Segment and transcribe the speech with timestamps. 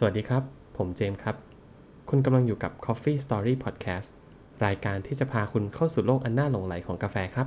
[0.00, 0.42] สวัสดีครับ
[0.76, 1.36] ผมเจมส์ครับ
[2.08, 4.08] คุณกำลังอยู่กับ Coffee Story Podcast
[4.64, 7.46] รายการที่จะพาคุณเข้าสู่โลกอันน่าหลงไหลของกาแฟครับ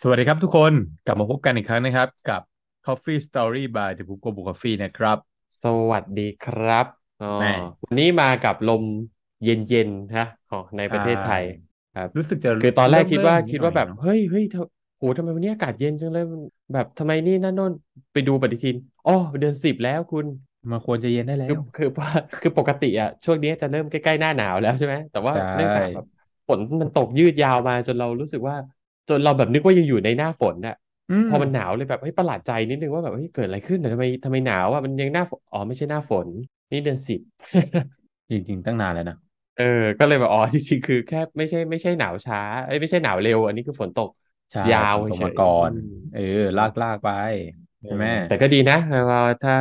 [0.00, 0.72] สวัสดีครับทุกคน
[1.06, 2.42] กลับมาพบกันอีกครั้งนะครับ กับ
[2.86, 5.18] Coffee Story by The Book Book Coffee นะครับ
[5.62, 6.86] สวัสดีครับ
[7.22, 7.52] อ๋อแม่
[7.84, 8.82] วันนี้มากับลม
[9.44, 11.44] เย็นๆนะของในประเทศไทย
[11.92, 14.60] ครับรู้สึกจะคือตอนแรกคิดว่าเริ่มๆคิดว่าแบบนิหน่อยเนอะเฮ้ยเฮ้ยเธอ
[14.96, 16.40] โหทำไมวันนี้อากาศเย็นจังเลยมัน
[16.72, 17.72] แบบทำไมนี่นั่นโน่น
[18.12, 20.26] ไปดูปฏิทินอ๋อเดือนสิบแล้วคุณ
[20.70, 22.08] มาควรจะเย็นได้แล้คือวคือว่า
[22.40, 26.04] คือปกติอะช่วงนี้จะเริ่มใกล้ๆหน้าหนาวแล้วใช่ไหมแต่ว่าใช่เนื่องจากแบบ
[26.46, 28.56] ฝนมันตกยืดยาวมาจนเรารู้สึกว่า
[29.08, 30.74] จนเราแบบนึกว่ายังอยู่ในหน้าฝนน่ะ
[31.10, 36.28] อืมพอมันหนาวเลยแบบเฮ้ยประหลาดใจนิดนึงว่าแบบเฮ้ยเกิดอะไรขึ้นน่ะทำไมทำไมหนาวอะมันยังหน้าฝนอ๋อไม่ใช่หน้าฝน
[36.70, 37.20] นี่เดือนสิบ
[38.30, 39.16] จริงๆตั้งนานแล้วนะ
[39.60, 44.08] เออ ก็เลยแบบอ๋อจริงๆคือแค่ไม่ใช่ไม่ใช่หนาวช้าเอ้ยไม่ใช่หนาวเร็ว อันนี้คือฝนตก
[44.52, 46.20] ใช่ยาวฝนตกเฉมายก่อนอืมเออ
[46.56, 47.08] ลากลากไป
[47.80, 48.74] ใช่ไหมเออแต่ก็ดีนะ
[49.10, 49.52] ว่าถ้า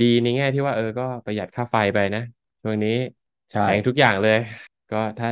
[0.00, 2.20] ดีในแง่ที่ว่า เออก็ประหยัดค่าไฟไปนะ
[2.62, 2.90] ช่วงนี้
[3.50, 4.36] ใช่แพงทุกอย่างเลย
[4.90, 5.28] ก็ถ้า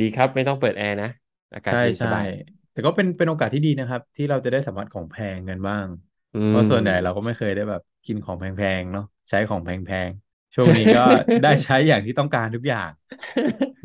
[0.00, 1.06] ดีครับไม่ต้องเปิดแอร์นะ
[1.54, 2.24] อากาศใช่เย็นสใช่บาย
[2.70, 5.86] แต่ก็เป็นเป็นโอกาสที่ดีนะครับ ที่เราจะได้สัมผัสของแพงกันบ้าง
[6.34, 11.00] อืเพมราะส่วนใหญ่เราก็ไม่เคยได้แบบกินของแพงๆเนาะใช้ของแพงๆ ช่วงนี้ก็
[11.42, 12.90] ได้ใช้อย่างที่ต้องการทุกอย่าง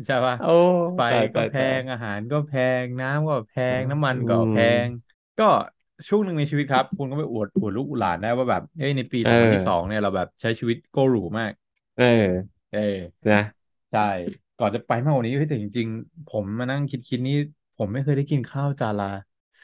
[0.06, 0.44] ใช่ปะโอ้
[0.94, 2.52] ไฟตายก็ตายแพตายงอาหารก็แพ
[2.84, 4.54] งน้ำก็แพงอืมน้ำมันอืก็มแพ
[4.86, 4.88] ง
[5.38, 5.44] ก็
[6.08, 11.52] ช่วงหนึ่งในชีวิตครับ คุณก็ไปอวดอวดลูกอวดหลานได้ว่าแบบเอ้ยในปีเอสองพันอยี่สิบสองเนี่ยเราแบบใช้ชีวิตโกหรูมาก
[11.96, 12.04] เออ
[12.70, 12.78] เออ
[13.24, 13.40] นะ
[13.90, 14.00] ใช่
[14.58, 17.34] ก่อนจะไปมากกว่านี้เฮ้ยแต่จริง ๆ ผมมานั่งคิดคิดนี่
[17.76, 19.06] ผมไม่เคยได้กินข้าวจานละ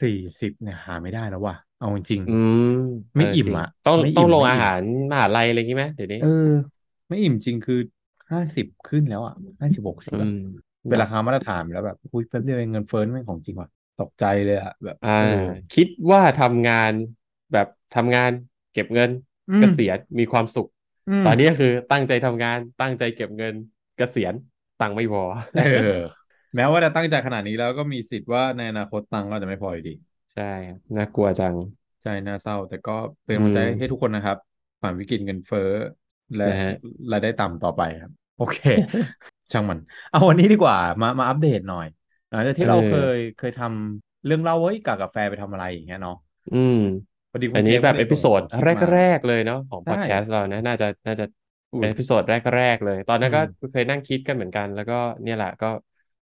[0.01, 2.57] สี่สิบเนี่ยหาไม่ได้แล้วว่ะเอาจริงอืม
[3.17, 6.27] ไม่เอออิ่มจริงอะต้องไม่ต้ออิ่งมลงไม่อาอิ่มหารมหาลัยอะไรอย่างงี้ไหมเดี๋ยวนี้เออ
[7.07, 7.75] ไม่อิ่มจริงคือ
[8.31, 10.29] ห้าสิบขึ้นแล้วอะห้าสิบหกสิบอือะม
[10.87, 15.25] เป็นเนาะราคามาตรฐานแล้วแบบอุ้ยแป๊บเดียวเองเงินเฟ้อนี่แม่งของจริงว่ะตกใจเลยอะแบบอ่าเออ
[15.71, 16.91] คิดว่าทำงาน
[17.51, 18.31] แบบทำงาน
[18.71, 19.09] เก็บเงิน
[19.49, 20.67] อืเกมษียณมีความสุข
[21.07, 23.53] อืมตอนนี้ก็คือตั้งใจทำงานตั้งใจเก็บเงิน
[23.97, 24.33] เกษียณ
[24.79, 25.23] ตังค์ไม่พอ
[25.71, 25.79] เออ
[26.55, 29.91] แม้ว่าจะตั้งใจขนาดนี้แล้วก็มีสิทธิ์ว่าในอนาคตตังค์ก็จะไม่พออยู่ดี
[30.33, 31.55] ใช่ครับน่ากลัวจัง
[32.01, 32.91] ใช่น่าเศร้า แต่ก็
[33.25, 34.37] เป็นอืกำลังใจมให้ทุกคนนะครับ
[34.81, 35.69] ผ่านวิกฤตเงินเฟ้อ
[36.37, 36.71] และนะฮะ
[37.11, 38.57] รายได้ต่ำต่อไปครับ โอเค
[39.51, 39.79] ช่างมัน
[40.09, 41.85] เอาวันนี้ดีกว่า มามาอัปเดตหน่อย
[42.29, 46.15] หลังจากเอที่เราเคอยเคยทำเรื่องเล่าว่าเฮ้ยกากกาแฟไปทำอะไรอย่างเงี้ยเนาะ
[46.51, 46.73] อืม
[47.31, 51.25] พอดีคุอัณนเจนี้มส์แบก็บเลเอยพิส่งโซดคลิปมาแรกๆเลยเนาะของพอใช่ดแคสต์เรานะน่าจะน่าจะ
[51.73, 55.67] อุ้เป็นย episode แรกๆเลย ตอนอืนั้นก็มเคยนั่งคิดกันเหมือนกัน แล้วก็เนี่ยแหละก็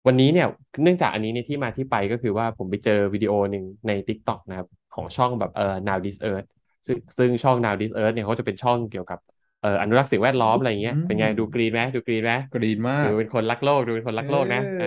[0.06, 0.46] วันนี้เนี่ย
[0.82, 6.46] เนื่องจากอันนี้ในยที่มาที่ไปก็คือว่าผมไปเจอวิดีโอหนึ่งใน TikTok นะครับ ของช่องแบบเอ่อ Now This Earth
[6.86, 9.18] ซึ่งซึ่งช่อง Now This Earth เนี่ยเขาจะเป็นช่องเกี่ยวกับ
[9.62, 14.86] เอ่ออนุรักษ์สิ่งแวดล้อมอะไรอย่างเงี้ยอืเป็นไงมดู green ไหมดู green ไหม green มาดูเป็นคนรักโลกดูเป็นคนเอรักโลกนะอ่า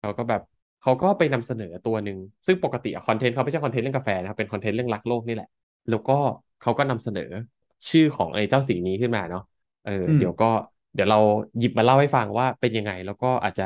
[0.00, 0.40] เขาก็แบบ
[0.80, 5.48] เขาก็ไปนำเสนอตัวหนึ่งซึ่งปกติคอนเทนต์เขาไม่ใช่คอนเทนต์เรื่องกาแฟนะครับเป็นคอนเทนต์เรื่องรักโลกนี่แหละ
[5.88, 6.12] แล้วก็
[6.60, 7.22] เขาก็นำเสนอ
[7.88, 9.42] ชื่อของไอ้เจ้าสิ่งนี้ขึ้นมาเนาะ
[9.84, 10.46] เอออืมเดี๋ยวก็
[10.94, 11.18] เดี๋ยวเรา
[11.58, 13.64] หยิบมาเล่าให้ฟังว่าเป็นยังไง แล้วก็อาจจะ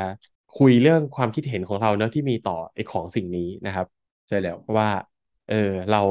[0.57, 3.87] คุยเรื่องความคิดเห็นของเราเนาะที่มีต่อไอ้ของสิ่งนี้นะครับ
[4.27, 4.87] ใช่แล้วว่า
[5.47, 5.55] เออ
[5.89, 6.01] เรา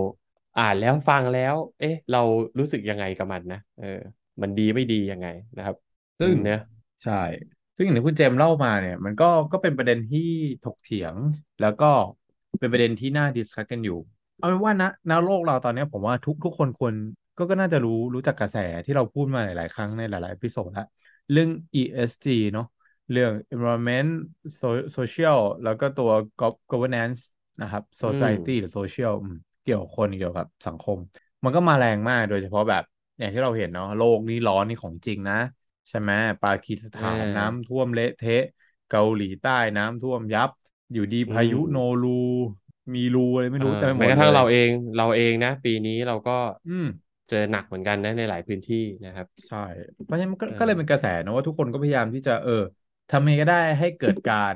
[0.57, 2.19] อ่านแล้วฟังแล้ว เอ๊ะ เรา
[2.59, 3.87] รู้สึกยังไงกับมันนะเออ
[4.43, 5.77] มันดีไม่ดียังไงนะครับ
[6.19, 6.59] ซึ่งเนอะ
[7.03, 7.13] ใช่
[7.77, 10.21] ซึ่งอย่างที่คุณเจมส์เล่ามาเนี่ย มันก็ก็เป็นประเด็นที่
[10.65, 11.17] ถกเถียง
[11.61, 11.87] แล้วก็
[12.61, 13.99] เป็นประเด็นที่น่า discuss กันอยู่
[14.39, 16.95] เอาเป็นว่านะณโลกเราตอนเนี้ยผมว่าทุกทุกคนควร
[17.37, 20.87] ก็ก็น่าจะรู้รู้จักกระแสที่เราพูดมาหลาย ๆ ครั้งในหลายๆเอพิโซดแล้ว
[21.33, 22.67] เรื่อง ESG เนาะ
[23.13, 24.09] เรื่อง environment
[24.61, 27.21] so- social แล้วก็ตัว gov- governance
[27.63, 30.99] นะครับอืม society หรือ social อืม เกี่ยวกับคนเกี่ยวกับสังคม
[31.45, 32.83] มันก็มาแรงมากโดยเฉพาะแบบ
[33.19, 35.35] อย่างที่เราเห็นเนาะโลกนี้ร้อนนี่ของจริงนะ
[35.89, 36.13] ใช่ไหม
[36.43, 38.33] ปากีสอ่ถานอ่าน้ำท่วมเละเทะ
[38.89, 40.51] เกาหลีใต้น้ำท่วมยับ
[40.93, 42.09] อยู่ดีอืพายุมโนรู
[42.95, 46.33] มีรูอะไรไม่เอรู้อเต็มไปหมแม้กดระเลทั่งยเราเองเราเองนะ ปีนี้เราก็
[46.67, 46.87] อืม
[47.29, 49.57] เจอหนักเหมือนกันนะในหลายพื้นที่นะครับ ใช่
[50.05, 52.53] เพราะฉะนั้นมันก็เออก็เลยเป็นกระแสนะว่าทุกคนก็พยายามที่จะเออ
[53.11, 54.55] ทำยังไงก็ได้ให้เกิดการ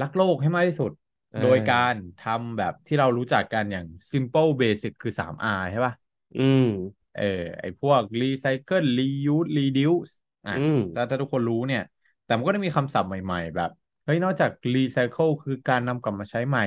[0.00, 1.01] รักโลกให้มากที่สุดเออ
[1.40, 5.94] โดยการทำแบบที่เรารู้จักกันอย่าง simple basic คือ 3R ใช่ป่ะ
[6.36, 6.66] อืม
[7.14, 7.22] เออ
[7.60, 10.12] ไอพวก recycle reuse reduce
[10.46, 11.80] อะอืมถ้าถ้าทุกคนรู้เนี่ย
[12.24, 13.70] แต่มันก็จะมีคำศัพท์ใหม่ ๆ แบบ
[14.04, 16.62] เฮ้ย นอกจาก recycle คือการนำกลับมาใช้ใหม่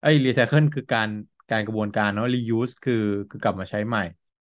[0.00, 1.08] เอ้ย recycle คือการ
[1.50, 2.94] การกระบวนการเนาะ reuse คือ
[3.30, 4.00] คือกลับมาใช้ใหม่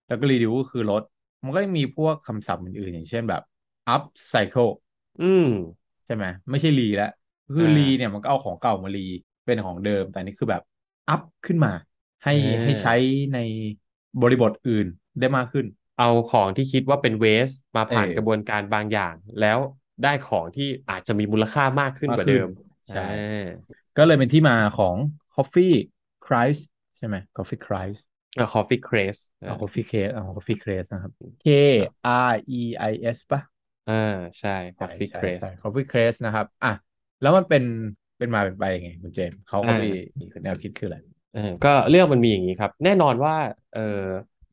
[0.07, 1.03] แล้วก็ reduce ก็คือลด
[1.45, 3.43] มันก็จะมีพวกคำศัพท์อื่นๆ อย่างเช่นแบบ
[3.95, 4.71] upcycle
[5.21, 5.47] อืม
[6.05, 7.07] ใช่ไหม ไม่ใช่รีแล้ว
[7.55, 9.01] คืออ่ารีเนี่ยมันก็เอาของเก่ามารี
[9.47, 10.63] เป็นของเดิม แต่นี่คือแบบ
[11.09, 11.73] อัพขึ้นมา
[12.25, 12.95] ให้อ่าให้ใช้
[13.35, 13.39] ใน
[14.23, 14.87] บริบทอื่น
[15.21, 15.67] ได้มากขึ้น
[15.99, 19.59] เอาของที่คิดว่าเป็นเวสมาผ่านเออกระบวนการบางอย่าง แล้ว
[20.03, 22.51] ได้ของที่อาจจะมีมูลค่ามากขึ้นมากกว่าขึ้นเดิม
[22.89, 23.45] ใช่อ่า
[23.99, 24.97] ก็เลยเป็นที่มาของ
[25.35, 25.75] Coffee
[26.27, 26.63] Christ
[26.99, 28.01] ใช่ไหม Coffee Christ
[28.35, 31.13] เออ Coffee Craze อ่า Coffee Craze อ่า Coffee Craze นะครับ
[31.45, 31.49] K
[32.31, 33.41] R E I S ป่ะ
[33.91, 36.73] อ่าใช่ใช่ Coffee ใช่ Craze ใช่ Coffee Craze นะครับอะ
[37.23, 37.63] แล้วมันเป็น
[38.19, 39.89] เป็นมาเป็นไปยังไงคุณเจมส์เขาเขาอ่ามี
[40.21, 40.99] มีแนวคิดคืออะไร
[41.33, 43.35] เออก็เรื่องมันมีอย่างนี้ครับ แน่นอนว่า
[43.73, 43.81] เออ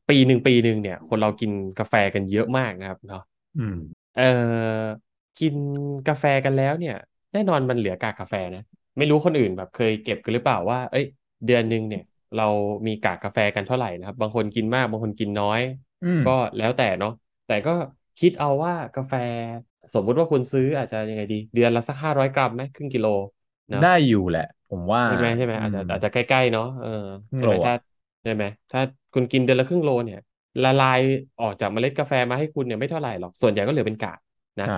[0.08, 3.20] ปีหนึ่งปีหนึ่งเนี่ย คนเรากินกาแฟกันเยอะมากนะครับเนาะ
[3.56, 3.74] อืม
[4.14, 4.22] เออ
[5.38, 5.54] กิน
[6.06, 6.94] กาแฟกันแล้วเนี่ย
[7.32, 8.60] แน่นอนมันเหลือกากกาแฟนะ
[8.96, 11.04] ไม่รู้คนอื่นแบบเคยเก็บกันหรือเปล่าว่า เอ้ย
[11.44, 12.02] เดือนหนึ่งเนี่ย
[12.34, 12.42] เรา
[12.86, 15.60] มีกากกาแฟกันเท่าไหร่นะครับ บางคนกินมากบางคนกินน้อย
[16.02, 17.10] อืมก็แล้วแต่เนาะ
[17.46, 17.70] แต่ก็
[18.18, 19.14] คิดเอาว่ากาแฟ
[19.94, 23.43] สมมุติว่าคุณซื้ออาจจะยังไงดี เดือนละสักห้าร้อยกรัมไหมครึ่งกิโลเนาะ
[23.80, 26.88] ได้อยู่แหละ ผมว่าใช่ไหมใช่ไหมอาจจะอืมอาจจะใกล้ๆเนาะเออ
[27.28, 27.72] ครึ่งใช่ไหมโลอะถ้า
[28.22, 28.80] ใช่ไหมถ้า
[29.12, 30.18] คุณกินเดือนละครึ่งโลเนี่ย
[30.62, 31.00] ละลาย
[31.40, 34.18] ออกจากเมล็ดกาแฟมาให้คุณเนี่ยไม่เท่าไหร่หรอกส่วนใหญ่ก็เหลือเป็นกาก
[34.60, 34.72] นะใช่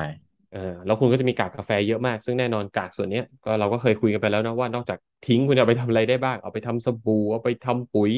[0.50, 8.12] เออแล้วคุณก็จะมีกากกาแฟเยอะมาก ซึ่งแน่นอนกากส่วนเนี้ยก็เราก็เคยคุยกันไปแล้วนะว่านอกจากทิ้งคุณจะเอาไปทำอะไรได้บ้าง เอาไปทำสบู่เอาไปทำปุ๋ย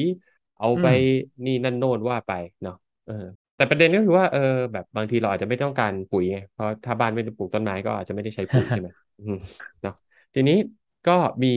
[0.59, 2.31] เอาไปอืมนี่นั่นโน่นว่าไป
[2.63, 2.75] เนาะ
[3.05, 3.13] เออ
[3.55, 4.39] แต่ประเด็นก็คือว่าเออ
[4.73, 8.87] แบบบางทีเราอาจจะไม่ต้องการปุ๋ยไงเพราะถ้าบ้านไม่ได้ปลูกต้นไม้ก็อาจจะไม่ได้ใช้ปุ๋ยใช่ไหม
[9.17, 9.35] อืม
[9.81, 9.93] เนาะ
[10.33, 10.57] ทีนี้
[11.05, 11.11] ก็
[11.43, 11.47] มี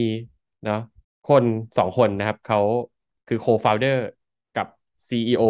[0.63, 0.75] เนาะ
[1.23, 1.43] คน
[1.77, 2.59] สองคนนะครับ เขา
[3.27, 3.95] คือ co-founder
[4.53, 4.67] กับ
[5.09, 5.43] CEO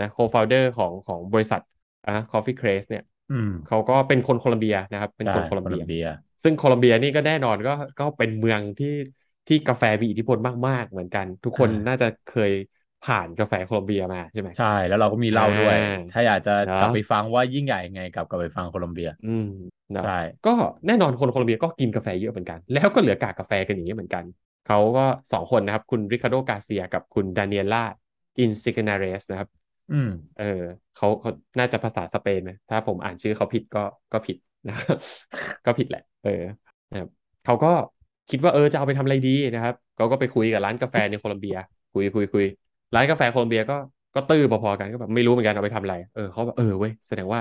[0.00, 1.60] นะ co-founder ของของบริษัท
[2.06, 6.06] อะ Coffee Craze เนี่ยอืมเขาก็เป็นคนโคลัมเบียนะครับ เป็นใช่คนโคลัมโคเบีลัยมเบีย
[6.42, 8.88] ซึ่งโคลัมเบียนี่ก็แน่นอนก็ก็เป็นเมืองที่
[9.48, 12.50] ที่กาแฟมีอิทธิพลมาก ๆ เหมือนกัน ทุกคนอ่าน่าจะเคย
[13.02, 19.42] ผ่านกาแฟโคลัมเบียมาใช่ไหมใช่ แล้วเราก็มีเล่าด้วยอ่าถ้าอยากจะเนอะกลับไปฟังว่ายิ่งใหญ่ยังไงกลับกลับไปฟังโคลัมเบีย อืม
[19.73, 20.10] เนอะใช่
[20.46, 20.50] ก็
[20.86, 24.24] แน่นอนคนโคลอมเบียก็กินกาแฟเยอะเหมือนกัน แล้วก็เหลือกากกาแฟกันอย่างนี้เหมือนกัน
[24.66, 27.84] เขาก็สองคนนะครับ คุณริคาร์โดกาเซียกับคุณดานิเอล่า
[28.38, 29.48] อินซิกนาเรสนะครับ
[29.90, 30.08] อืม
[30.38, 30.44] เออ
[30.96, 33.80] เขาเขาน่าจะภาษาสเปนนะถ้าผมอ่านชื่อเขาผิดก็
[34.12, 34.36] ก็ผิด
[34.68, 34.96] นะครับ
[35.66, 36.30] ก็ผิดแหละ เออ
[36.90, 37.08] นะครับ
[37.44, 37.68] เขาก็
[38.30, 41.56] คิดว่าเออจะเอาไปทำอะไรดีนะครับเขาก็ไปคุยกับร้านกาแฟในโคลอมเบีย
[41.92, 42.44] คุยคุยคุย
[42.94, 43.74] ร้านกาแฟโคลอมเบียก็
[44.14, 47.40] ก็ตื้อพอๆกันก็แบบไม่รู้เหมือนกันเอาไปทำอะไร เออเขาแบบเออเว้ยแสดงว่า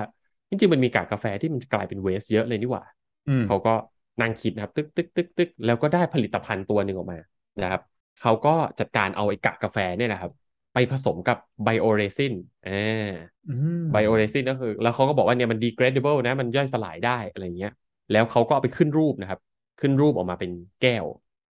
[0.54, 2.84] จริงๆมันมีกากกาแฟที่มันกลายเป็นเวสเยอะเลยนี่หว่า
[3.28, 3.74] อืมเขาก็
[4.22, 7.20] นั่งคิดนะครับ ตึกตึกตึกตึกแล้วก็ได้ผลิตภัณฑ์ตัวหนึ่งออกมา
[7.62, 7.82] นะครับ
[8.22, 10.32] เขาก็จัดการเอาไอ้กากกาแฟเนี่ยนะครับ
[10.74, 12.34] ไปผสมกับไบโอเรซิน
[12.68, 13.12] อ่า
[13.50, 17.74] อืมไบโอเรซินก็คือ แล้วเขาก็บอกว่าเนี่ยมัน degradable นะ มันย่อยสลายได้อะไรเงี้ย
[18.12, 19.40] แล้วเขาก็เอาไปขึ้นรูปนะครับ
[19.82, 20.52] ขึ้นรูปออกมาเป็น
[20.82, 21.06] แก้ว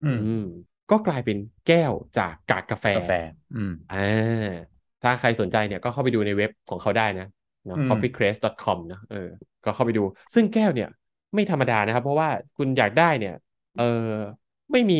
[0.04, 0.44] อืมอืม
[0.90, 3.12] ก็กลายเป็นแก้วจากกากกาแฟกาแฟ
[3.56, 3.98] อืมอ่า
[5.02, 9.28] ถ้าใครสนใจเนี่ยก็เข้าไปดูในเว็บของเขาได้นะเนาะอืม coffeecraze.com นะเออ
[9.64, 10.02] ก็เข้าไปดู
[10.34, 10.88] ซึ่งแก้วเนี่ย
[11.34, 13.34] ไม่ธรรมดานะครับ เพราะว่าคุณอยากได้เนี่ย
[13.76, 13.84] เออ
[14.72, 14.94] ไม่มี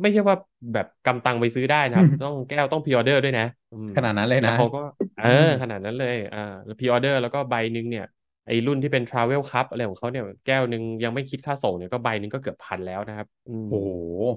[0.00, 0.36] ไม่ใช่ว่า
[0.72, 4.78] แบบกำตังไปซื้อได้นะครับ ต้องแก้วต้องพ r ออเดอร์ด้วยนะอืมขนาดนั้นเลยแล้วนะเขาก็
[5.16, 8.04] เออมขนาดนั้นเลยอ่าแล้วพ r ออเดอร์แล้วก็ใบหนึ่งเนี่ย
[8.46, 13.88] ไอ้รุ่นที่เป็น Travel Cup อะไรของเขาเนี่ยแก้วหนึ่งยังไม่คิดค่าส่งเนี่ยก็ใบหนึ่งก็เกือบพันแล้วนะครับอืมโอ้โห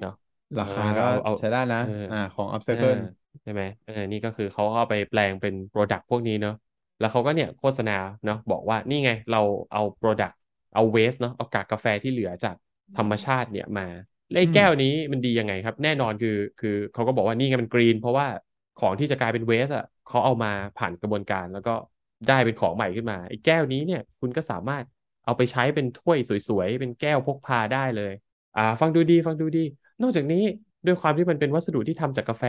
[0.01, 0.13] เนาะ
[0.59, 2.95] ราคาเออก็เอาเอาใช้ได้นะเอออ่อ่าของเอ Upcycle อ
[3.43, 6.53] ใช่ไหมเออนี่ก็คือเขาเอาไปแปลงเป็น Product พวกนี้เนาะ
[6.99, 7.91] แล้วเขาก็เนี่ยโฆษณา
[8.25, 9.41] เนาะบอกว่านี่ไงเรา
[9.71, 10.33] เอา Product
[10.73, 12.55] เอา Waste เนาะเอากากกาแฟที่เหลือจาก
[12.97, 13.83] ธรรมชาติเนี่ยมา
[14.29, 16.29] แล้วไอ้อืมแก้วนี้มันดียังไงครับ แน่นอนคือ
[16.59, 18.27] คือเขาก็บอกว่านี่ไงมันกรีน เพราะว่า
[18.75, 21.71] ของที่จะกลายเป็นเวสอะเขาเอามาผ่านกระบวนการแล้วก็
[22.27, 24.85] ได้เป็นของใหม่ขึ้นมาไอ้แก้วนี้เนี่ยคุณก็สามารถ
[25.25, 28.11] เอาไปใช้เป็นถ้วยสวยๆ เป็นแก้วพกพาได้เลย
[28.55, 29.59] อ่า ฟังดูดี ฟังดูดี
[30.01, 30.37] นอกจากนี้
[30.85, 32.43] ด้วยความที่มันเป็นวัสดุที่ทำจากกาแฟ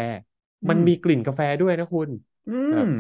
[0.69, 2.11] มันอืมมีกลิ่นกาแฟด้วยนะคุณ
[2.47, 2.91] อืแบบม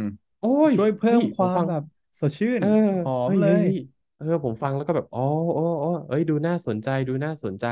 [0.40, 1.82] โอ้ยช่วยเพิ่มฮ้ยความฟัง แบบ
[2.20, 2.66] สดชื่นเออ
[3.02, 3.70] หอมฮ้เลยฮ้
[4.16, 5.20] เออ ผมฟังแล้วก็แบบอ๋อ
[5.56, 7.64] อ๋ออ๋อเอ้ยดูน่าสนใจดูน่าสนใจ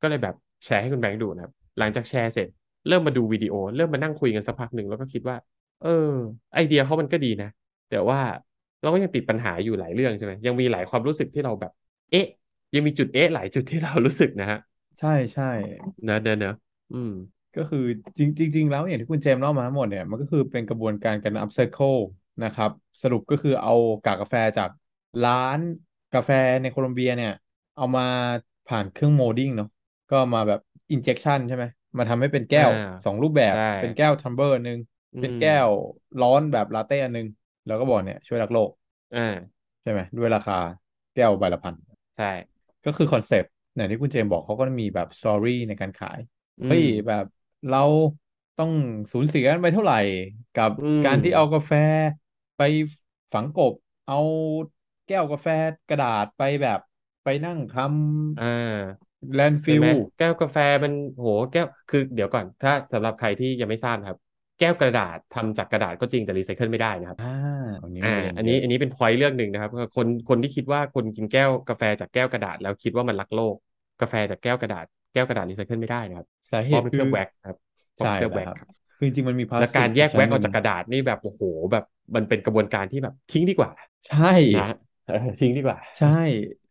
[0.00, 0.34] ก็เลยแบบ
[0.64, 2.48] แชร์ให้คุณแบงค์ดูนะครับ หลังจากแชร์เสร็จ
[2.86, 5.36] เริ่มมาดูวิดีโอ เริ่มมานั่งคุยกันสักพักหนึ่งแล้วก็คิดว่า
[5.80, 5.88] เออ
[6.54, 7.48] ไอเดียเขามันก็ดีนะ
[7.88, 8.18] แต่ว่า
[8.80, 11.72] เราก็ยังติดปัญหาอยู่หลายเรื่องใช่ไหมยังมีหลายความรู้สึกที่เราแบบ
[12.10, 12.24] เอ๊ะ
[12.74, 14.58] ยังมีจุดเอ๊ะหลายจุดที่เรารู้สึกนะฮะ
[14.98, 15.44] ใช่ใช่
[16.04, 16.52] เนอะเนอะเนอะ
[16.92, 17.10] อืม
[17.56, 17.78] ก็คือ
[18.18, 21.98] จริงจริงๆแล้วอย่างที่คุณเจมส์เล่ามาทั้งหมดเนี่ยมันก็คือเป็นกระบวนการการ upcycle
[22.42, 22.70] นะครับ
[23.02, 23.72] สรุปก็คือเอา
[24.04, 24.70] กากกาแฟจาก
[25.22, 25.58] ร้าน
[26.12, 26.30] กาแฟ
[26.62, 27.30] ในโคลอมเบียเนี่ย
[27.76, 28.02] เอามา
[28.66, 29.68] ผ่านเครื่องโมดิ้งเนาะ
[30.10, 30.60] ก็มาแบบ
[30.94, 31.64] injection ใช่ไหม
[31.96, 32.72] มาทำให้เป็นแก้วอ่า
[33.04, 34.78] สองรูปแบบใช่เป็นแก้วทัมเบอร์หนึ่ง
[35.14, 35.68] อืเป็นมแก้ว
[36.20, 37.26] ร้อนแบบลาเต้อันหนึง
[37.66, 38.70] แล้วก็บอกเนี่ยช่วยรักโลก
[39.12, 40.54] อ่าใช่ไหมด้วยราคา
[41.14, 41.74] แก้วใบละพัน
[42.16, 42.24] ใช่
[42.84, 46.18] ก็คือคอนเซปต์อย่างที่คุณเจมส์บอกเขาก็มีแบบ story ในการขาย
[46.60, 47.24] อืเฮ้ยมแบบ
[47.66, 47.78] เรา
[48.56, 48.70] ต้อง
[49.12, 49.96] สูญเสียกันไปเท่าไหร่
[50.54, 51.72] กับอืมการที่เอากาแฟ
[52.56, 52.60] ไป
[53.32, 53.72] ฝังกบ
[54.06, 54.14] เอา
[55.06, 55.48] แก้วกาแฟ
[55.88, 56.78] กระดาษไปแบบ
[57.22, 57.74] ไปนั่งทำ
[58.36, 59.86] อ่าำแลนด์ฟิใช่ลไหม
[60.16, 64.18] แก้วกาแฟมันโหแก้วคือเดี๋ยวก่อน ถ้าสำหรับใครที่ยังไม่ทราบนะครับ
[64.58, 67.24] แก้วกระดาษทำจากกระดาษก็จริงแต่รีไซเคิลไม่ได้นะครับอ่า
[67.82, 73.56] อันนี้อ่าประเด็นอันเยนี้อะอันนี้เป็นพอยต์เรื่องหนึ่งนะครับคนคนที่คิดว่าคนกินแก้วกาแฟจากแก้วกระดาษ แล้วคิดว่ามันรักโลก
[74.00, 77.56] กาแฟจากแก้วกระดาษ แก้วกระดาษรีไซเคิลไม่ได้นะครับสาเหเพราะตุมันคืเคลืออบแว็กซ์ครับ
[77.94, 81.84] เพราะใช่เคลือบแล้แว็วกครับซ์ครับคือจริงๆมันมีพลาสและติการกแยกชั้นแว็กหอนึ่อกงจากกระดาษนี่แบบโอ้โห แบบ
[82.14, 83.70] มันเป็นกระบวนการที่แบบทิ้งดีกว่า
[84.06, 84.62] ใช่นะ
[85.04, 86.08] เออทิ้งดีกว่า ใช่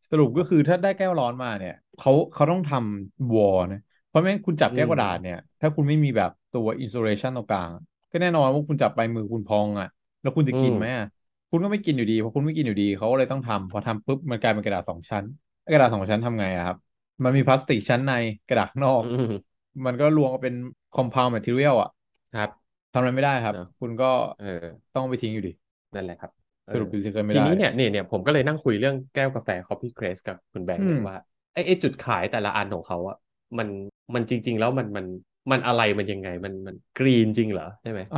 [0.09, 7.69] สรุปก็คือถ้าได้แก้วร้อนมาเนี่ยเขาเขาต้องทำวอลนะเพราะไม่งั้นคุณจับอืแก้วมกระดาษเนี่ย ถ้าคุณไม่มีแบบตัวอินซูเรชันตรงกลาง
[8.11, 9.87] ก็แน่นอนว่าคุณจับไปมือคุณพองอะ
[10.21, 11.05] แล้วคุณจะอืกินมไหมอะ
[11.49, 15.25] คุณก็ไม่กินอยู่ดีพอคุณไม่กินอยู่ดีเขาก็เลยต้องทำพอทำปุ๊บมันกลายเป็นกระดาษสองชั้น
[15.61, 16.77] ไอ้กระดาษสองชั้นทำไงอะครับ
[17.23, 18.11] มันมีพลาสติกชั้นใน
[18.47, 20.55] กระดาษข้างนอกอืมมันก็รวมกันเป็น
[20.95, 21.89] compound material อะ
[22.33, 22.49] ครับ
[22.91, 24.05] ทำอะไรไม่ได้ครับเนอะคุณก็
[24.37, 24.45] เออ
[24.93, 25.51] ต้องเอาไปทิ้งอยู่ดี
[25.93, 26.31] นั่นแหละครับ
[26.65, 31.15] เอสรุอปรีไซเคิลไม่ทีได้นี้เนี่ยเนี่ยเนี่ยผมก็เลยนั่งคุยเรื่องแก้วกาแฟ Coffee Craze กับคุณแบงค์อืเนี่มยว่า
[31.53, 33.17] ไอ้ไอ้จุดขายแต่ละอันของเขาอะ
[33.57, 33.67] มัน
[34.15, 35.05] มันจริง ๆ แล้วมันมัน
[35.51, 38.17] มันอะไรมันยังไง มันมัน green จริงเหรอใช่ไหมอ่า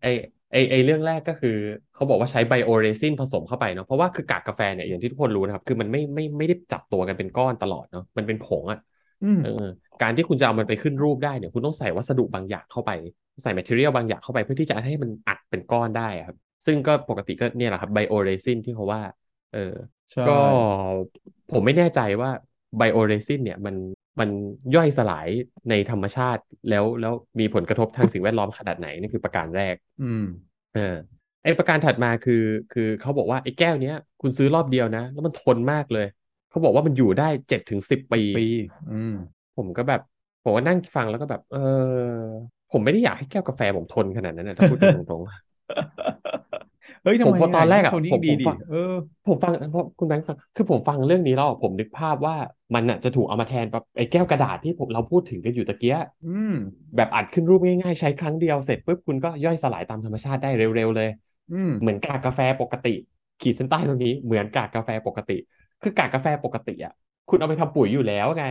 [0.00, 0.06] ไอ
[0.52, 1.56] ไอไอเรื่องแรกก็คือ
[1.94, 8.78] เขาบอกว่าใช้ bioresin ผสมเข้าไปเนาะเพราะว่าคือกากกาแฟเนี่ยอย่างที่ทุกคนรู้นะครับ คือมันไม่ไม่ไม่ได้จับตัวกันเป็นก้อนตลอดเนาะมันเป็นผงอะ
[9.22, 9.48] อืมเออ
[10.02, 12.90] การที่คุณจะเอามันไปขึ้นรูปได้เนี่ยคุณต้องใส่วัสดุบางอย่างเข้าไป
[13.42, 19.02] ใส่ material บางอย่างเข้าไปเพื่อที่จะให้มันอัดเป็นก้อนได้อะครับ ซึ่งก็ปกติก็เนี่ยแหละครับ bioresin ที่เขาว่า
[19.52, 19.58] เออ
[20.12, 20.32] ใช่ก็
[21.50, 22.30] ผมไม่แน่ใจว่า
[22.76, 23.74] ไบโอเรซินเนี่ยมัน
[24.20, 24.28] มัน
[24.74, 25.28] ย่อยสลาย
[25.70, 30.24] ในธรรมชาติแล้วแล้วมีผลกระทบทางสิ่งแวดล้อมขนาดไหนนี่คือประการแรก อืม
[30.74, 30.94] เออ
[31.42, 36.06] ไอประการถัดมาคือ คือเขาบอกว่าไอ้แก้วเนี้ย คุณซื้อรอบเดียวนะ แล้วมันทนมากเลย
[36.50, 38.48] เขาบอกว่ามันอยู่ได้เจ็ดถึงสิบปีปี
[38.92, 39.14] อืม
[39.58, 40.00] ผมก็แบบ
[40.44, 42.16] ผมก็นั่งฟังแล้วก็แบบ เออ
[42.72, 45.22] ผมไม่ได้อยากให้แก้วกาแฟผมทนขนาดนั้นนะถ้าพูดกันตรง
[47.02, 48.76] เฮ้ยๆทำผมไมพอตอนแรกอะคนนี้ผมดีผมดิฟังเออ
[49.26, 52.34] ผมฟังเพราะคุณแบงค์ฟังคือผมฟังเรื่องนี้แล้วอะผมนึกภาพว่า
[52.74, 55.94] มันอะจะถูกเอามาแทนแบบไอ้แก้วกระดาษที่ผมเราพูดถึงกันอยู่ตะเกีย
[56.24, 56.52] อืม
[56.96, 61.08] แบบอัดขึ้นรูปง่ายๆ ใช้ครั้งเดียวเสร็จปุ๊บคุณก็ย่อยสลายตามธรรมชาติได้เร็วๆเลย
[61.50, 62.88] อืมเหมือนกากกาแฟปกติ
[63.40, 65.32] ขีดเส้นใต้ตรงนี้เหมือนกากกาแฟปกติ
[65.82, 66.92] คือกากกาแฟปกติอะ
[67.28, 68.44] คุณเอาไปทำปุ๋ยอยู่แล้วไง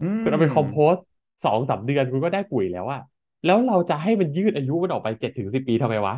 [0.00, 1.02] อืมคุณเอาไปคอมโพสต์
[1.44, 3.00] สองสามเดือนคุณก็ได้ปุ๋ยแล้วอะ
[3.44, 6.14] แล้วเราจะให้มันยืดอายุมันออกไปเจ็ดถึงสิบปีทำไมวะ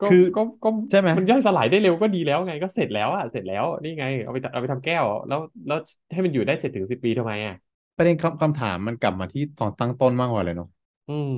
[0.00, 5.76] ก็คือก็ก็ใช่ไหมมันย่อยสลายได้เร็วก็ดีแล้วไงก็เสร็จแล้วอะเสร็จแล้วนี่ไงเอาไปเอาไปทำแก้ว แล้วแล้ว
[6.12, 7.54] ให้มันอยู่ได้เจ็ดถึงสิบปีทำไมอะ
[7.96, 10.68] ประเด็นคำคำถามมันกลับมาที่ตอนตั้งต้นมากกว่าเลยเนาะ
[11.08, 11.34] อืม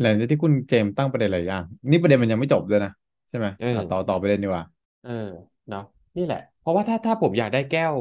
[0.00, 2.90] หลังจากที่คุณเจมส์ตั้งประเด็นหลายอย่างนี่ประเด็นมันยังไม่จบเลยนะ
[3.28, 4.64] ใช่ไหมเอออะต่อต่อประเด็นดีกว่า
[5.02, 5.10] เออ
[5.68, 5.80] เนาะ
[6.16, 7.94] นี่แหละ เพราะว่าถ้าถ้าผมอยากได้แก้ว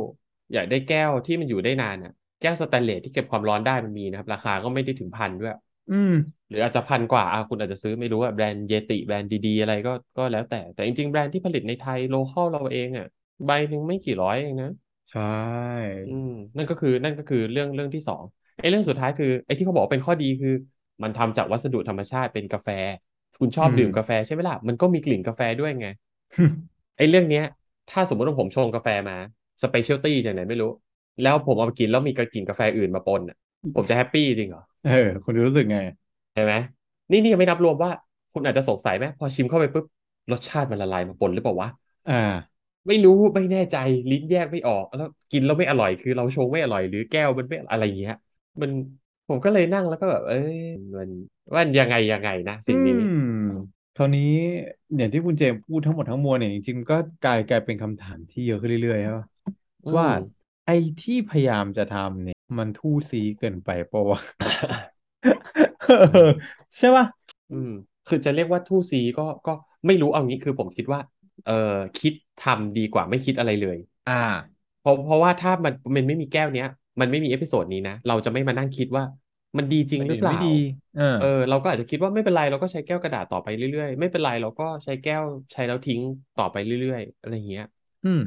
[0.53, 5.51] อยากได้แก้วที่มันอยู่ได้นานอะแก้วสแตนเลสที่เก็บความร้อนได้มันมีนะครับ ราคาก็ไม่ได้ถึงพันด้วย
[5.90, 6.12] อืม
[6.50, 13.06] หรืออาจจะพันกว่าอะคุณอาจจะซื้อไม่รู้อะแบรนด์เยติแบรนด์ดีๆ อะไรก็ก็แล้วแต่ แต่จริงๆ แบรนด์ที่ผลิตในไทย local เราเองอะ
[13.46, 14.70] ใบหนึ่งไม่กี่ร้อยเองนะ
[15.06, 15.22] ใช่
[16.04, 18.24] อืม นั่นก็คือนั่นก็คือเรื่องเรื่องที่สอง
[18.60, 20.52] ไอ้เรื่องสุดท้ายคือไอ้ที่เขาบอกว่าเป็นข้อดีคือ
[21.04, 22.70] มันทำจากวัสดุธรรมชาติเป็นกาแฟ
[23.40, 25.88] คุณชอบอืมดื่มกาแฟใช่ไหมล่ะมันก็มีกลิ่นกาแฟด้วยไง
[26.98, 27.44] ไอ้เรื่องเนี้ย
[27.90, 29.18] ถ้าสมมติว่าผมชงกาแฟมา
[29.63, 30.72] specialty จากไหนไม่รู้
[31.22, 33.38] แล้วผมเอาไปกินแล้วมีกลิ่นกาแฟอื่นมาปนอะ
[33.76, 34.92] ผมจะ happy จริงเหรอ เออ
[35.24, 35.78] คุณรู้สึกไง
[36.34, 36.54] ใช่ไหม
[37.12, 37.92] นี่นี่ยังไม่นับรวมว่า
[38.34, 39.86] คุณอาจจะสงสัยไหมพอชิมเข้าไปปุ๊บ
[40.32, 41.70] รสชาติมันละลายมาปนหรือเปล่าวะ
[42.08, 42.14] อ่า
[42.88, 43.76] ไม่รู้ไม่แน่ใจ
[44.10, 48.14] ลิ้นแยกไม่ออกแล้วกินแล้วไม่อร่อยคือเราชงไม่อร่อยหรือแก้วมันไม่อะไรเงี้ย
[48.62, 48.72] มัน
[49.28, 50.58] ผมก็เลยนั่งแล้วก็แบบ เอ้ย
[50.96, 51.10] มัน
[51.56, 53.22] ว่ายังไงยังไงนะสิ่งนี้อืม
[53.96, 54.22] คราวนี้
[54.96, 59.26] อย่างที่คุณเจมส์พูดทั้งหมดทั้งมวลเนี่ยจริงๆก็กลายกลายเป็นคำถามที่เยอะขึ้นเรื่อยๆใช่ปะ
[59.86, 60.08] อืมว่า
[60.66, 64.20] ไอ้ที่พยายามจะทำเนี่ย มันทู่ซีเกินไปปะวะ
[65.81, 66.20] เออ
[66.77, 67.05] ใช่ปะ
[67.50, 67.67] อืม
[68.05, 69.51] คือจะเรียกว่าทู่ซีก็ก็
[69.86, 71.00] ไม่รู้เอางี้คือผมคิดว่า
[71.43, 71.51] เออ
[71.98, 73.77] คิดทำดีกว่าไม่คิดอะไรเลย
[74.08, 74.13] อ่า
[74.79, 76.65] เพราะเพราะว่าถ้ามันมันไม่มีแก้วเนี้ย
[77.01, 79.03] มันไม่มี episode นี้นะ เราจะไม่มานั่งคิดว่า
[79.58, 80.48] มันดีจริงหรือเปล่าไม่ดี
[80.93, 86.01] เออเออ เราก็อาจจะคิดว่าไม่เป็นไรเราก็ใช้แก้วกระดาษต่อไปเรื่อยๆ ไม่เป็นไรเราก็ใช้แก้วใช้แล้วทิ้ง
[86.36, 87.63] ต่อไปเรื่อยๆ อะไรอย่างเงี้ย
[88.03, 88.22] อืม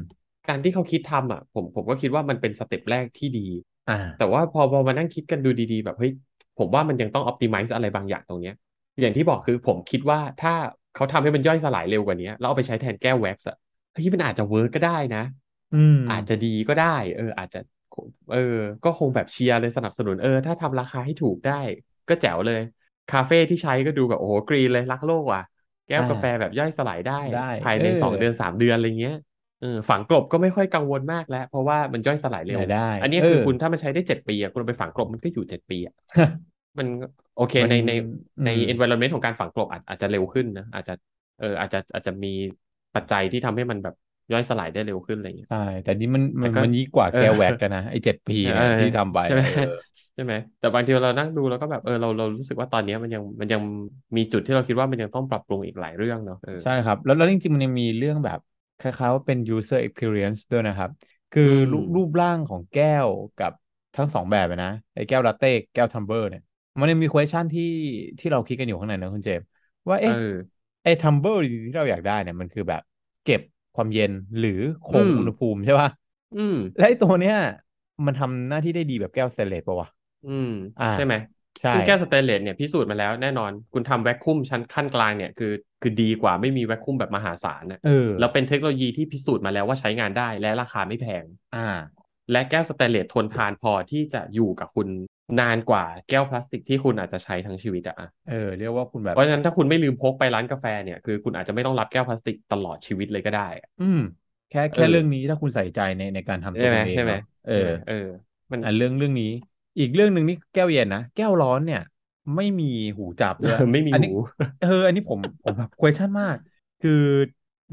[0.47, 3.74] การที่เขาคิดทำอะ ผมผมก็คิดว่ามันเป็น step แรกที่ดีอ่า
[4.17, 6.11] แต่ว่าพอพอมานั่งคิดกันดูดีๆ แบบเฮ้ย
[6.57, 8.53] ผมว่ามันยังต้อง optimize อะไรบางอย่างตรงเนี้ย
[9.01, 10.53] อย่างที่บอกคือผมคิดว่าถ้า
[10.93, 13.57] เขาทำให้มันย่อยสลายเร็วกว่านี้แล้วเอาไปใช้แทนแก้วแว็กซ์อะ
[13.93, 15.23] เฮ้ยมันอาจจะ work ก็ได้นะ
[15.73, 17.59] อืม อาจจะดีก็ได้ เออ อาจจะ
[18.31, 18.37] เออ
[18.83, 21.53] ก็คงแบบเชียร์เลยสนับสนุนเออถ้าทำราคาให้ถูกได้
[22.07, 22.61] ก็แจ๋วเลย
[23.09, 25.41] คาเฟ่ที่ใช้ก็ดูแบบโอ้โหกรีนเลยรักโลกว่ะ
[25.87, 29.34] แก้วอ่ากาแฟแบบย่อยสลายได้ได้ภายในเออสองเดือนสามเดือนอะไรเงี้ยเออ
[29.89, 35.93] ฝังกลบก็ไม่ค่อยกังวลมากแล้ว เพราะว่ามันย่อยสลายเร็วได้ อันเนี้ยเออคือคุณถ้ามันใช้ได้เจ็ดปีอะคุณเอาไปฝังกลบมันก็อยู่เจ็ดปีอะ
[36.77, 36.87] มัน
[37.35, 37.91] โอเคมันในใน
[38.45, 40.93] ในอืม environment ของการฝังกลบอาจอาจจะเร็วขึ้นนะอาจจะ
[41.37, 42.27] เอออาจจะอาจจะมี
[42.95, 43.93] ปัจจัยที่ทำให้มันแบบ
[44.31, 49.67] ย่อยสลายได้เร็วขึ้นอะไรเงี้ยใช่แต่นี่มันมันแต่ก็มันยิ่งกว่าเออแก้วแว็กกันนะไอ้เจ็ดปีเนี่ยเออที่ทำไปใช่ไหมเออ
[50.13, 53.61] ใช่ไหมแต่บางทีเรานั่งดูแล้วก็แบบเออเราเรารู้สึกว่าตอนเนี้ยมันยังมันยัง
[54.17, 58.39] มีจุดที่เราคิดว่ามันยังต้องปรับปรุงอีกหลายเรื่องเนาะเออใช่ครับ แล้วแล้วจริงๆมันยังมีเรื่องแบบ
[58.77, 60.89] คล้ายๆว่าเป็น user experience ด้วยนะครับ
[61.31, 63.51] คืออมรูปรูปร่างของแก้วกับ
[63.95, 66.41] ทั้งสองแบบเลยนะไอ้แก้วลาเต้แก้วทัมเบอร์เนี่ย
[66.79, 67.63] มันยังมี question ที่
[68.19, 69.47] ที่เราคิดกันอยู่ข้างในนะคุณเจมส์
[69.89, 70.29] ว่าเออเอ๊ะ
[70.83, 72.81] ไอ้ tumbler ที่เราอยากได้เนี่ยมันคือแบบ
[73.23, 73.41] เก็บ
[73.73, 74.51] ความเย็นหรือ
[74.85, 75.89] คงอืมอุณหภูมิใช่ป่ะ
[76.33, 77.35] อืม และไอ้ตัวเนี้ย
[78.05, 79.89] มันทำหน้าที่ได้ดีแบบแก้วสเตนเลสป่ะวะ
[80.23, 80.47] อืม
[80.79, 81.19] อ่าใช่ไหมใช่
[81.71, 91.23] ซึ่งแก้วสเตนเลสเนี่ยพิสูจน์มาแล้วแน่นอนคุณทำ vacuum ชั้นขั้นกลางเนี่ยคือคือดีกว่าไม่มี vacuum แบบมหาศาลนะเออแล้วเป็นเทคโนโลยีที่พิสูจน์มาแล้วว่าใช้งานได้และราคาไม่แพง
[91.55, 91.67] อ่า
[92.31, 94.87] และแก้วสเตนเลสทนทานพอที่จะอยู่กับคุณ
[95.39, 97.95] นานกว่าแก้วพลาสติกที่คุณอาจจะใช้ทั้งชีวิตอะ
[98.27, 103.99] เออเรียกว่าคุณแบบ เพราะฉะนั้นถ้าคุณไม่ลืมพกไปร้านกาแฟเนี่ยคือคุณอาจจะไม่ต้องรับแก้วพลาสติกตลอดชีวิตเลยก็ได้อะอืม
[104.49, 107.53] แค่แค่เออเรื่องนี้ถ้าคุณใส่ใจในในการทำตัวใช่ไหมคุณเองใช่ไหมเนาะเออ
[107.85, 107.93] เออ
[108.51, 109.25] มันอะเรื่องเรื่องนี้
[109.77, 111.79] อีกเรื่องหนึ่งนี่แก้วเย็นนะ แก้วร้อนเนี่ย
[112.35, 112.65] ไม่มี
[112.97, 114.09] หูจับด้วยไม่มีอันนี้หู
[114.59, 116.37] เอออันนี้ผมผมแบบ question มาก
[116.79, 116.91] คือ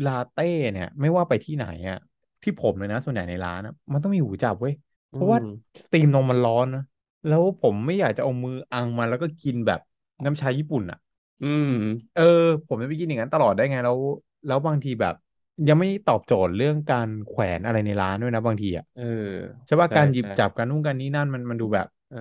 [0.04, 1.96] ลาเต้เนี่ย ไม่ว่าไปที่ไหนอะ
[2.42, 4.72] ที่ผมเลยนะ ส่วนใหญ่ในร้านอะมันต้องมีหูจับเว้ย
[5.10, 5.46] เพราะว่าอืม
[5.82, 6.80] สตรีมนมมันร้อนนะ
[7.26, 9.80] แล้วผมไม่อยากจะเอามืออังมันแล้วก็กินแบบ
[10.24, 10.98] น้ำชาญี่ปุ่นอะ
[11.40, 11.72] อืม
[12.14, 12.22] เออ
[12.66, 13.98] ผมจะไปกินอย่างนั้นตลอดได้ไงแล้ว
[14.46, 15.14] แล้วบางทีแบบ
[15.68, 19.02] ยังไม่ตอบโจทย์เรื่องการแขวนอะไรในร้านด้วยนะบางทีอะเออ
[19.66, 22.18] ใช่ว่าใช่การหยิบใช่จับการนู่นการนี้นั่นมันมันดูแบบ เออ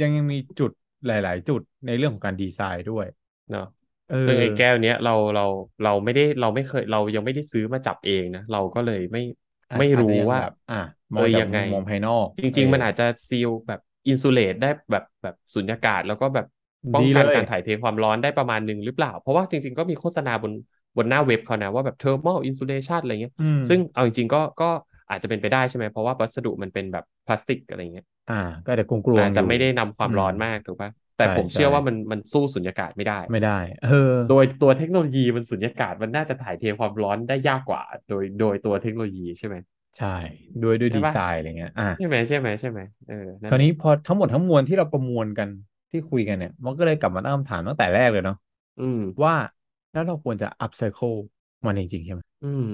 [0.00, 0.70] ยังยังมีจุด
[1.06, 3.06] หลาย ๆ จุดในเรื่องของการดีไซน์ด้วย
[3.50, 3.62] เนาะ
[4.08, 5.42] เออซึ่งไอ้แก้วเนี้ยเราเรา
[5.82, 9.20] เราไม่ได้เราไม่เคยเรายังไม่ได้ซื้อมาจับเองนะเราก็เลยไม่
[9.70, 10.74] อาจไม่อาจจะรู้ยังว่าแบบอะ
[11.14, 16.46] มเอองอจากยังไงมุมมองภายนอก จริง ๆ มันเอออาจจะซีลแบบอินซูเลตได้แบบแบบสุญญากาศแล้วก็แบบ
[16.92, 20.52] ป้องดีกันเลยการถ่ายเทความร้อนได้ประมาณหนึ่งหรือเปล่า เพราะว่าจริง ๆ ก็มีโฆษณาบน
[20.96, 24.70] บนหน้าเว็บเขานะว่าแบบ thermal insulation อะไรเงี้ยอืมซึ่งเอาจริงๆก็ก็
[25.08, 28.34] อาจจะเป็นไปได้ใช่ไหมเพราะว่าวัสดุมันเป็นแบบพลาสติกอะไรเงี้ย อ่า
[28.66, 33.88] ก็จะกลวงกลวงอาจจะอยู่ไม่ได้นำความอืมร้อนมากถูกปะแต่ใช่ผมเชื่อใช่ว่ามันมันสู้สุญญากาศไม่ได้ ไม่ได้ เออ
[34.28, 39.56] โดยตัวเทคโนโลยีมันสุญญากาศมันน่าจะถ่ายเทความร้อนได้ยากกว่า โดยโดยตัวเทคโนโลยีใช่ไหม
[39.96, 40.06] ใช่
[40.62, 45.48] ด้วยด้วยใช่ดีปะไซน์อะไรเงี้ยอะใช่ไหมใช่ไหมใช่ไหมเออนั่นคราวแหละนี้พอทั้งหมดทั้งมวลที่เราประมวลกัน
[45.90, 48.36] ที่คุยกันเนี่ย มันก็เลยกลับมาตั้งคำถามตั้งแต่แรกเลยเนาะ
[48.78, 49.34] อืมว่า
[49.92, 51.16] แล้วเราควรจะ upcycle
[51.66, 52.64] มันจริงๆใช่ไหมอืม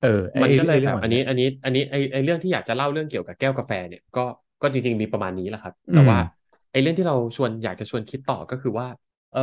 [0.00, 4.20] เออไอ้มันก็เลยไเรื่แบองบอันนี้ อันนี้ อันนี้ไอไอเรื่องที่อยากจะเล่าเรื่องเกี่ยวกับแก้วกาแฟเนี่ยก็
[4.62, 6.18] ก็จริง ๆมีประมาณนี้แหละครับ แต่ว่า
[6.70, 8.86] ไอเรื่องที่เราชวนอยากจะชวนคิดต่อก็คือว่า
[9.30, 9.40] เออ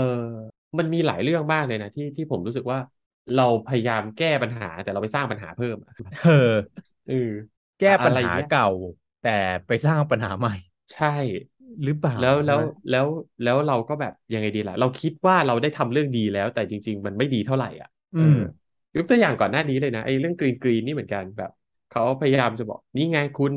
[0.77, 2.79] มันมีหลายเรื่องมากเลยนะที่ที่ผมรู้สึกว่า
[3.33, 6.31] เราพยายามแก้ปัญหาแต่เราไปสร้างปัญหาเพิ่มอะเออ
[7.05, 7.13] เออ
[7.79, 8.65] แก้ปัญอะไรหาเงี้ยเก่า
[9.21, 9.29] แต่
[9.67, 10.53] ไปสร้างปัญหาใหม่
[10.91, 11.07] ใช่
[11.83, 13.07] หรือเปล่าแล้วแล้วใช่ไหมแล้ว
[13.43, 21.49] แล้วเราก็แบบยังไงดีล่ะ เราคิดว่าเราได้ทำเรื่องดีแล้ว แต่จริง ๆ มันไม่ดีเท่าไหร่อะอืมเออยกตัวอย่างก่อนหน้านี้เลยนะไอ้เรื่องกรีนกรีนนี่เหมือนกันแบบ
[21.89, 23.51] เขาพยายามจะบอกนี่ไงคุณ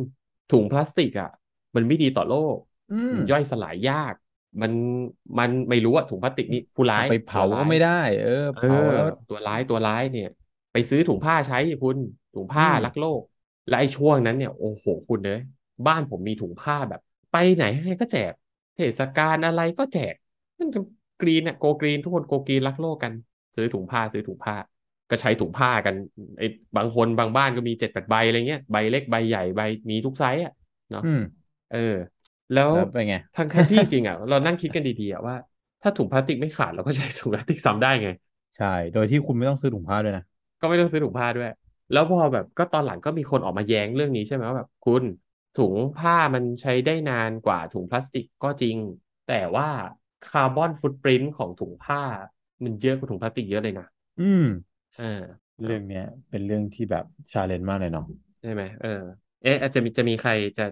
[0.48, 1.28] ถุงพลาสติกอะ
[1.76, 2.56] มันไม่ดีต่อโลก
[2.90, 4.14] อืมมันย่อยสลายยาก
[4.62, 4.72] มัน
[5.38, 10.26] มันไม่รู้อะถุงพลาสติกนี่ผู้ร้ายเอาไปเผาตัวร้ก็ยไม่ได้ เออเอเผาอแล้วตัวร้ายตัวร้ายเนี่ย
[10.72, 11.98] ไปซื้อถุงผ้าใช้คุณ
[12.32, 13.22] ถุงผ้าอืมรักโลก
[13.66, 15.38] และไอ้ช่วงนั้นเนี่ยโอ้โหคุณเลย
[15.86, 18.32] บ้านผมมีถุงผ้าแบบ ไปไหนให้ก็แจก
[18.74, 20.14] เทศกาลอะไรก็แจก
[20.58, 20.68] มัน
[21.20, 23.12] กรีนอะโกกรีนทุกคนโกกรีนรักโลกกัน
[23.54, 24.54] ซื้อถุงผ้าซื้อถุงผ้า
[25.10, 25.94] ก็ใช้ถุงผ้ากัน
[26.38, 26.44] ไอ้
[26.76, 29.60] บางคนบางบ้านก็มีเจ็ดแปดใบอะไรเงี้ยใบเล็กใบใหญ่ใบ
[29.90, 30.52] มีทุกไซส์อะ
[30.90, 31.18] เนาะอืม
[31.68, 31.78] เออ
[32.52, 35.34] แล้วแล้วเป็นไงทั้งทั้งที่จริงๆอะเรานั่งคิดกันดีๆอะว่า
[35.82, 38.08] ถ้าถุงพลาสติกไม่ขาดเราก็ใช้ถุงพลาสติกซ้ำได้ไง
[38.56, 40.22] ใช่ โดยที่คุณไม่ต้องซื้อถุงผ้าด้วยนะ
[40.60, 41.48] ก็ไม่ต้องซื้อถุงผ้าด้วย
[41.92, 45.02] แล้วพอแบบก็ตอนหลังก็มีคนออกมาแย้งเรื่องนี้ใช่ไหมว่าแบบคุณ
[45.54, 48.76] ถุงผ้ามันใช้ได้นานกว่าถุงพลาสติกก็จริง
[49.28, 49.68] แต่ว่า
[50.22, 52.02] carbon footprint ของถุงผ้า
[52.64, 53.86] มันเยอะกว่าถุงพลาสติกเยอะเลยนะ
[54.18, 54.42] อืม
[54.96, 55.04] เออ
[55.64, 58.04] เรื่องเนี้ย เป็นเรื่องที่แบบ challenge มากเลยเนาะ
[58.40, 58.88] ใช่ไหมเออ
[59.42, 60.62] เอ๊ะอาจจะมีจะมีใครจะ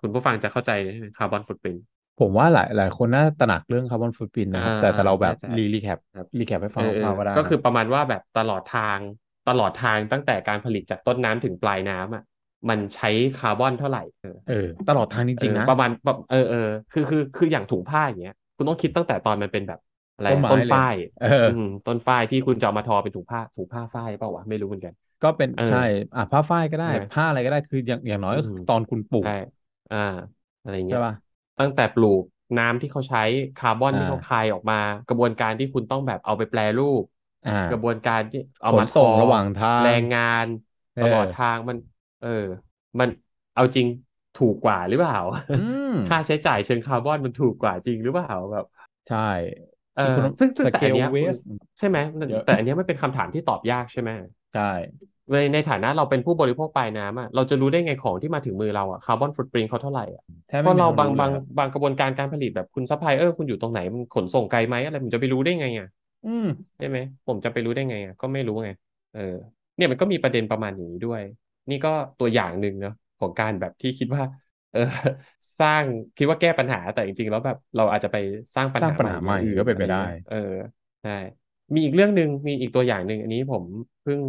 [0.00, 0.70] คุณผู้ฟังจะเข้าใจ
[1.16, 1.84] carbon footprint
[2.18, 9.00] ผมว่าหลายหลายคนน่าตระหนักเรื่อง carbon footprint นะครับอ่าแต่แต่เราแบบน่าจะ re recap ครับ recap ให้ฟังเออเอคร่าวๆก็ได้ก็คือนะประมาณว่าแบบตลอดทาง
[9.48, 12.22] ตลอดทางตั้งแต่การผลิตจากต้นน้ำถึงปลายน้ำอะ
[12.70, 14.54] มันใช้คาร์บอนเท่าไหร่เออเออ
[14.86, 16.58] ตลอดทางจริงๆเออนะประมาณแบบเออเออ
[16.90, 19.78] คือคือคืออย่างถุงผ้าอย่างเงี้ยคุณต้องคิดตั้งแต่ตอนมันเป็นแบบ
[20.16, 25.78] อะไรต้นไม้ต้นเลยฝ้ายเอออืมต้นฝ้ายที่คุณจะเอามาทอเป็นถุงผ้าถุงผ้าฝ้ายเปล่าวะไม่รู้เหมือนกัน ก็เป็นเออใช่
[26.14, 29.30] อะผ้าฝ้ายก็ได้ใช่ไหมผ้าอะไรก็ได้คืออย่างอย่างน้อยก็คือมตอนคุณปลูกใช่
[29.90, 29.96] อ่า
[30.60, 31.14] อะไรเงี้ใช่ยป่ะ
[31.58, 32.24] ตั้งแต่ปลูก
[32.58, 33.20] น้ำที่เขาใช้
[33.56, 34.74] คาร์บอนอ่าที่เขาคายออกมา
[35.06, 37.04] กระบวนการที่คุณต้องแบบเอาไปแปรรูป
[37.44, 40.46] อ่ากระบวนการที่เอาขมานส่งทอระหว่างทางแรงงาน
[40.94, 41.76] เออตลอดทางมัน
[42.18, 42.28] เออ
[43.00, 43.08] มัน
[43.54, 43.86] เอาจริง
[44.34, 45.14] ถูกกว่าหรือเปล่า
[45.52, 45.58] อื
[45.90, 48.64] ม ค่าใช้จ่ายเชิงคาร์บอนมันถูกกว่าจริงหรือเปล่าแบบ
[49.06, 49.18] ใช่
[49.94, 51.38] เอคืออคุณต้องซึ่งซึ่งสแต่เกอันลเนี้ยเวคุณส
[51.78, 51.98] ใช่ไหม
[52.28, 54.10] เยอะ แต่อันเนี้ยมันเป็นคำถามที่ตอบยากใช่ไหม
[54.52, 54.60] ใช่
[55.32, 65.86] ในในฐานะเราเป็นผู้บริโภคปลายน้ำอะเราจะรู้ได้ไงของที่มาถึงมือเราอะคาร์บอนฟุตปรินเขาเท่าไหร่อะแทบเพไม่ราะมีเราทางบางรู้เลยบางครับบางกระบวนการการผลิตแบบคุณซัพพลายเออร์คุณอยู่ตรงไหนมันขนส่งไกลไหมอะไรผมจะไปรู้ได้ไงอะ
[66.24, 68.70] อืม ใช่ไหมผมจะไปรู้ได้ไงอะก็ไม่รู้ไง
[69.12, 69.20] เออ
[69.76, 71.22] เนี่ยมันก็มีประเด็นประมาณนี้ด้วย
[71.70, 74.22] นี่ก็ตัวอย่างหนึ่งเนาะของการแบบที่คิดว่า
[74.70, 74.80] เออ
[75.58, 75.84] สร้าง
[76.16, 78.16] คิดว่าแก้ปัญหาแต่จริงๆ แล้วแบบเราอาจจะไป
[78.54, 80.36] สร้างปัญสร้างหาใหม่ปัญหาใหม่อย่างอื่นก็เป็นไปได้อะไรเงี้ยเออ
[81.02, 81.10] ใช่
[81.74, 83.64] มีอีกเรื่องหนึ่งมีอีกตัวอย่างหนึ่งอันนี้ผม
[84.02, 84.20] เพิ่ง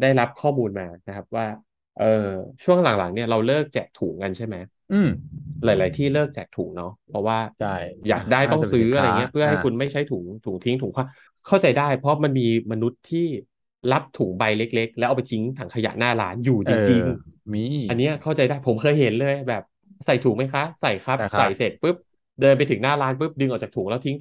[0.00, 1.46] ได้รับข้อมูลมานะครับว่า
[1.94, 2.04] เออ
[2.64, 4.56] ช่วงหลังๆเนี่ยเราเลิกแจกถุงกันใช่ไหม
[4.90, 5.08] อืม
[5.64, 7.66] หลาย ๆ ที่เลิกแจกถุงเนาะเพราะว่าใช่
[8.08, 11.08] อยากได้ห้างต้องซื้อสรรพสินค้าอะไรเงี้ยเพื่ออ่าให้คุณไม่ใช้ถุงถุงทิ้งถุงขว้าง
[11.46, 13.20] เข้าใจได้ เพราะมันมีมนุษย์ที่
[13.92, 17.06] รับถุงใบเล็ก ๆ แล้วเอาไปทิ้งถังขยะหน้าร้านอยู่เอจริงอ
[17.54, 19.62] มีๆอันเนี้ยเข้าใจได้ผมเคยเห็นเลยแบบ
[20.06, 21.96] ใส่ถุงไหมคะ ใส่ครับ ใส่นะครับเสร็จปุ๊บ
[22.40, 24.16] เดินไปถึงหน้าร้านปุ๊บดึงออกจากถุงแล้วทิ้ง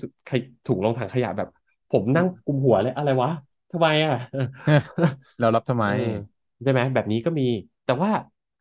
[0.67, 1.47] ถุงลงถังขยะแบบ
[1.89, 3.29] ผมนั่งกุมหัวเลยอะไรวะ
[3.71, 4.13] ทำไมอะ
[5.39, 5.93] เรารับทำไมเออ
[6.63, 7.43] ใช่ไหมแบบนี้ก็มี
[7.85, 8.11] แต่ว่า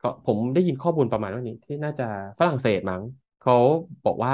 [0.00, 2.04] ก็ผมได้ยินข้อมูลประมาณว่านี้ ที่น่าจะ
[2.38, 3.02] ฝรั่งเศสมั้ง
[3.40, 3.54] เขา
[4.04, 4.32] บอกว่า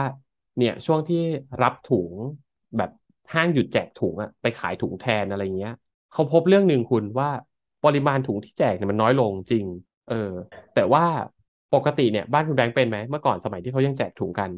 [0.56, 1.16] เนี่ยช่วงที่
[1.62, 2.12] รับถุง
[2.76, 2.90] แบบ
[3.32, 5.72] ห้างหยุดแจกถุงอะไปขายถุงแทนอะไรเงี้ย
[6.12, 7.30] เขาพบเรื่องหนึ่งคุณว่า
[7.84, 9.64] ปริมาณถุงที่แจกเนี่ยมันน้อยลงจริง
[10.08, 10.30] เออ
[10.74, 11.04] แต่ว่า
[11.74, 14.50] ปกติเนี่ยบ้านคุณแบงค์เป็นไหมเมื่อก่อนสมัยที่เขายังแจกถุงกัน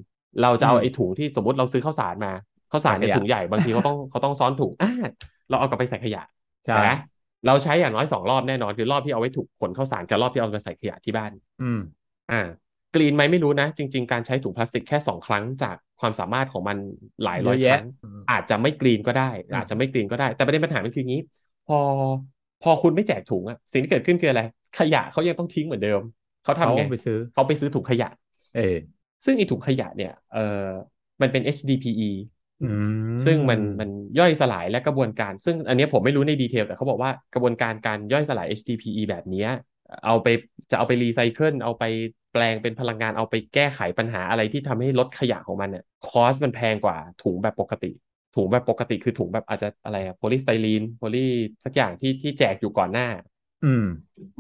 [0.43, 2.33] เราจะเอาอืมไอ้ถุงที่สมมติเราซื้อข้าวสารมา
[2.71, 4.89] ข้าวสารเนี่ยใส่ขยะถุงใหญ่บางทีเขาต้องเขาต้องซ้อนถุงอ่า
[5.49, 6.23] เราเอากลับไปใส่ขยะ
[6.67, 6.85] ใช่แต่
[7.47, 11.79] เราใช้อย่างน้อยสองรอบแน่นอนคือรอบที่เอาไว้ถูกขนข้าวสารกับรอบที่เอาไปใส่ขยะที่บ้าน อืม
[12.31, 12.43] อ่า
[12.95, 16.77] กรีนไหมไม่รู้นะ จริง ๆ การใช้ถุงพลาสติกแค่สองครั้งจากความสามารถของมัน
[17.25, 21.23] หลายเยอะแยะร้อยครั้งอืมอาจจะไม่กรีนก็ได้อืมอาจจะไม่กรีนก็ได้ แต่ประเด็นปัญหามันคืออย่างนี้
[21.67, 21.75] พอ
[22.61, 24.43] พอคุณไม่แจกถุงอะสิ่งที่เกิดขึ้นคืออะไร
[24.75, 26.01] ขยะเขายังต้องทิ้งเหมือนเดิม
[26.43, 28.09] เขาเขาทำไงไปซื้อเขาไปซื้อถุงขยะ
[28.53, 28.61] เออ
[29.25, 30.39] ซึ่งไอ้ถุงขยะเนี่ยเออ
[31.23, 32.11] มันเป็น HDPE
[32.61, 32.65] อื
[33.25, 39.49] ซึ่งมันมันมย่อยสลายและกระบวนการ ซึ่งอันเนี้ยผมไม่รู้ในดีเทล แต่เขาบอกว่ากระบวนการการย่อยสลาย HDPE แบบเนี้ย
[40.05, 40.27] เอาไป
[40.71, 41.85] จะเอาไปรีไซเคิลเอาไป
[42.33, 47.93] แปลงเป็นพลังงานเอาไปแก้ไขปัญหาอะไรที่ทำให้ลดขยะของมันเนี่ย cost มันแพงกว่าถุงแบบปกติ
[48.35, 51.19] ถุงแบบปกติคือถุงแบบอาจจะอะไรอะ polystyrene poly
[51.65, 53.07] สักอย่างที่ที่แจกอยู่ก่อนหน้า
[53.63, 53.85] อืม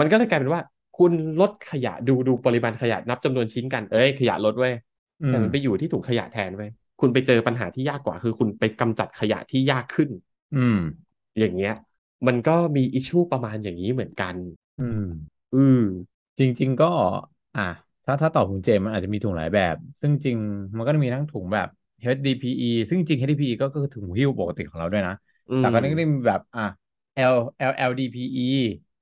[0.00, 0.62] มันก็เลยกลายเป็นว่า
[0.98, 4.74] คุณลดขยะดูดูปริมาณขยะนับจำนวนชิ้นกันเอ้ยขยะลดเว้ย
[5.22, 10.10] อืมแต่มันไปอยู่ที่ถุงขยะแทนเว้ยคุณไปเจอปัญหาที่ยากกว่า คือคุณไปกำจัดขยะที่ยากขึ้น
[10.54, 10.78] อืม
[11.38, 11.72] อย่างเงี้ย
[12.26, 14.34] มันก็มีอิชชูประมาณอย่างนี้เหมือนกัน
[14.78, 15.00] อืม
[15.52, 15.78] อืม
[16.38, 16.86] จริง ๆ ก็
[17.56, 17.62] อะ
[18.04, 20.36] ถ้าถ้าตอบถุงเจมมันอาจจะมีถุงหลายแบบ ซึ่งจริง
[20.76, 21.68] มันก็จะมีทั้งถุงแบบ
[22.00, 25.14] HDPE ซึ่งจริง HDPE ก็คือถุงหิ้วปกติของเราด้วยนะ
[25.48, 26.62] อืแต่มก็นี่ก็จะมีแบบอะ
[27.34, 28.40] L LLDPE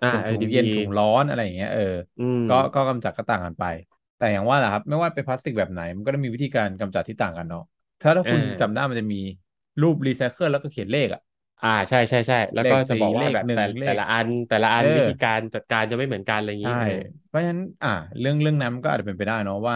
[0.02, 1.82] อ่าถุงถุงเย็น LDPE ถุงร้อนอะไรอย่างเงี้ยเออ
[2.18, 3.64] อืมก็ก็กำจัดก็ต่างกันไป
[4.16, 7.62] แต่อย่างว่าแหละครับ ไม่ว่าเป็นพลาสติกแบบไหน มันก็จะมีวิธีการกำจัดที่ต่างกันเนาะ
[8.00, 9.16] ถ้าถ้าอ่คุณจำได้ามันจะมี
[9.80, 11.20] รูปรีไซเคิลแล้วก็เขียนเลขอะ
[11.62, 16.90] อ่าใช่ใช่ใช่แล้วก็จะเลขสี่บอกว่าแบบเลขหนึ่งแต่เลขแต่ละอันแต่ละอัเออนวิธีการจัดการจะไม่เหมือนกันอะไรอย่างใช่นี้เออ
[17.26, 19.74] เพราะฉะนั้นอ่า เรื่องเรื่องนั้นมันก็อาจจะเป็นไปได้เนาะว่า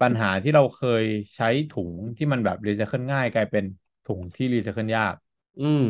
[0.00, 1.04] ปัญหาที่เราเคย
[1.36, 3.64] ใช้ถุงที่มันแบบรีไซเคิลง่ายกลายเป็น
[4.04, 5.14] ถุงที่รีไซเคิลยาก
[5.60, 5.84] อืม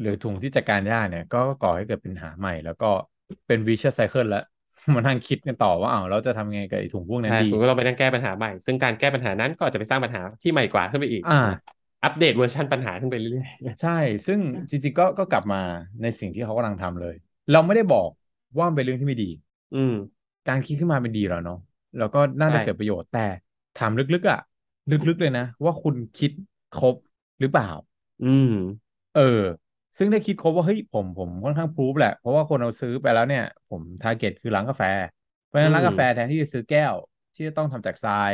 [0.00, 2.86] หรือถุงที่จัดการยากเนี่ย ก็ก่อให้เกิดปัญหาใหม่ แล้วก็
[3.46, 4.42] เป็น vicious cycle แล้ว
[4.94, 11.56] มานั่งคิดกันต่อว่าอ้าวเราจะทำไงกับไอ้ถุงพวกนั้นดีใช่คุณก็ต้องไปนั่งแก้ปัญหาใหม่ ซึ่งการแก้ปัญหานั้นก็อาจจะไปสร้างปัญหาที่ใหม่กว่าขึ้นไปอีก อ่านะ
[12.04, 13.48] อัปเดตเวอร์ชันปัญหาขึ้นไปเรื่อย
[13.80, 13.90] ใช่
[14.26, 15.60] ซึ่งจริงๆก็ก็กลับมา
[16.02, 17.14] ในสิ่งที่เขากำลังทำเลย
[17.52, 18.08] เราไม่ได้บอก
[18.58, 19.94] ว่ามันเป็นเรื่องที่ไม่ดีๆอืม
[20.48, 21.58] การคิดขึ้นมาเป็นดีแล้วเนาะ
[21.98, 23.26] แล้วก็น่าใช่จะเกิดประโยชน์แต่
[23.78, 24.38] ถามลึกๆอะ
[24.90, 26.32] ลึกๆเลยนะ ว่าคุณคิด
[26.72, 26.96] ครบ
[27.40, 27.68] หรือเปล่า
[28.20, 28.48] อืม
[29.12, 29.20] เออ
[29.98, 34.82] ซึ่งได้คิดครบว่าเฮ้ยผมผมค่อนข้าง proof แหละ เพราะว่าคนเอาซื้อไปแล้วเนี่ย ผม target คือร้านกาแฟ
[35.44, 36.94] เพราะฉะนั้นอืมร้านกาแฟแทนที่จะซื้อแก้ว
[37.34, 38.32] ที่จะต้องทำจากทราย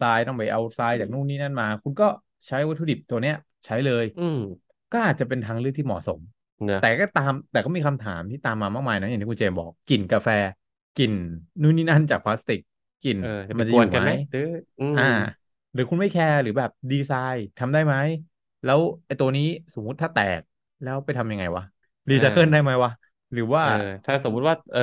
[0.00, 2.04] ทรายต้องไปเอาทรายจากนู่นนี่นั่นมา คุณก็
[2.46, 3.34] ใช้วัตถุดิบตัวเนี้ย
[3.66, 4.38] ใช้เลย อืม
[4.92, 6.20] ก็อาจจะเป็นทางเลือกที่เหมาะสม
[6.64, 10.28] เนอะแต่ก็ตามแต่ก็มีคำถามที่ตามมามากมายนะอย่างที่คุณเจมส์บอกกลิ่นกาแฟ
[10.96, 11.12] กลิ่น
[11.62, 12.60] นู่นนี่นั่นจากพลาสติก
[13.02, 14.40] กลิ่นเออจะไปมันจะอยู่ไหมกวนกันไหมหรือ
[14.78, 15.02] อืม อ่า
[15.72, 17.94] หรือคุณไม่แคร์หรือแบบดีไซน์ทำได้ไหม
[18.64, 19.42] แล้วไอ้ตัวนี้
[19.74, 20.42] สมมุติถ้าแตก
[20.82, 21.62] แล้วไปทำยังไงวะ
[22.10, 22.90] รีอ่ไซเคิลได้าไหมวะ
[23.32, 23.68] หรือว่า เออ
[24.04, 24.80] ถ้าสมมุติว่าเออ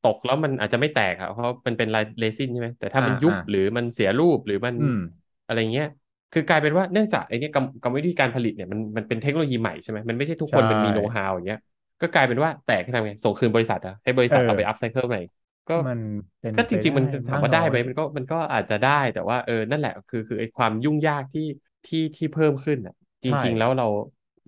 [0.00, 4.98] ตกแล้วมันอาจจะไม่แตกอะเพราะมันเป็นลายเรซินใช่ไหมแต่ถ้าอ่ามันยุอ่าบหรือมันเสียรูปหรือมันอืม
[5.44, 5.86] อะไรเงี้ย
[6.32, 11.58] คือกลายเป็นว่าเนื่องจากไอ้นี่กรรมกรรมวิธีการผลิตเนี่ยมันมันเป็นเทคโนโลยีใหม่ใช่ไหมมันไม่ใช่ทุกใชคนมันมีโน้ตฮา่วอย่างเงี้ย
[12.00, 15.20] ก็กลายเป็นว่าแตกให้ทำไงส่งคืนบริษัทอะให้บริเอษัทเอาไปอัพอไซเคิลใหม่
[15.68, 15.98] ก็มัน
[16.40, 21.42] เป็นก็จไปได้ริงๆมันถามว่าได้มากน้อยไหมมันก็มันก็อาจจะได้แต่ว่าเออนั่นแหละคือคือไอ้ความยุ่งยากที่
[21.86, 23.84] ที่ที่เพิ่มขึ้นอะจใช่ริง ๆ แล้วเรา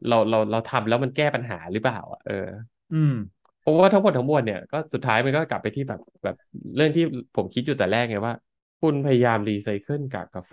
[0.06, 2.32] เราเราเราทำแล้วมันแก้ปัญหาหรือเปล่าอะเออ
[2.92, 3.12] อืม
[3.60, 6.36] เพราะว่าทั้งหมดทั้งมวลเนี่ยก็สุดท้ายมันก็กลับไปที่แบบแบบ
[6.76, 7.02] เรื่องที่
[7.34, 8.34] ผมคิดอยู่แต่แรกไงว่า
[8.80, 10.52] คุณพยายามรีไซเคิลกากกาแฟ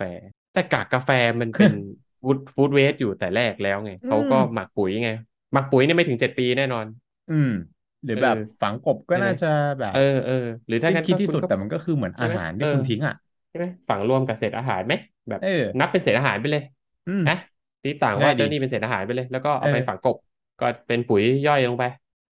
[0.52, 1.72] แต่กากกาแฟมันเป็น
[2.20, 5.08] ฟู้ดฟู้ดเวสต์อยู่แต่แรกแล้วไงอืเขามก็หมักปุ๋ยไง
[5.52, 6.86] หมักปุ๋ยเนี่ยไม่ถึงเจ็ดปีแน่นอน
[7.28, 7.50] อืม
[8.04, 9.46] หรือเออแบบฝังกบก็ใช่ไหมน่าจะ
[9.78, 10.34] แบบเออเออ
[10.66, 13.14] หรือถ้างั้นสิ้นคิดที่ก็คุณก็สุดแต่มันก็คือเหมือนใช่ไหมอาหารเออที่คุณทิ้งอะ
[13.48, 14.94] ใช่ไหมฝังรวมกับเศษอาหารไหม
[15.28, 16.62] แบบเออนับเป็นเศษอาหารไปเลย
[17.06, 17.34] อืมนะ
[17.82, 20.16] ที่ต่างว่าง่ายดีเจ้านี่เป็นเศษอาหารไปเลย แล้วก็เอเอาไปฝังอกบ
[20.58, 21.84] ก็เป็นปุ๋ยย่อยลงไป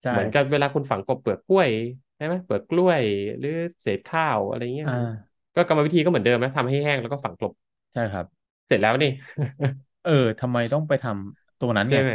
[0.03, 1.71] ใช่เหมือนกับเวลาคุณฝังกบเปลือกกล้วย
[2.17, 3.03] ใช่ไหมเปลือกกล้วย
[3.39, 3.51] หรือ
[3.83, 7.53] เศษข้าวอะไรเงี้ยอ่าก็กรรมวิธีก็เหมือนเดิมนะทำให้แห้งแล้วก็ฝังกลบ
[7.93, 8.27] ใช่ครับ
[8.67, 9.09] เสร็จแล้วนี่
[10.03, 12.13] เออทำไมต้องไปทำตัวนั้นใช่ไงไหม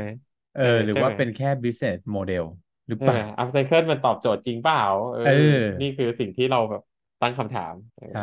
[0.54, 2.44] เออ หรือใช่ว่าไหมเป็นแค่ business model
[2.90, 4.80] หรือเอเปล่าออัพไซเคิลมันตอบโจทย์จริงเปล่า
[5.12, 5.30] เออเออ
[5.80, 6.82] นี่คือสิ่งที่เราแบบ
[7.22, 8.22] ตั้งคำถามเออใช่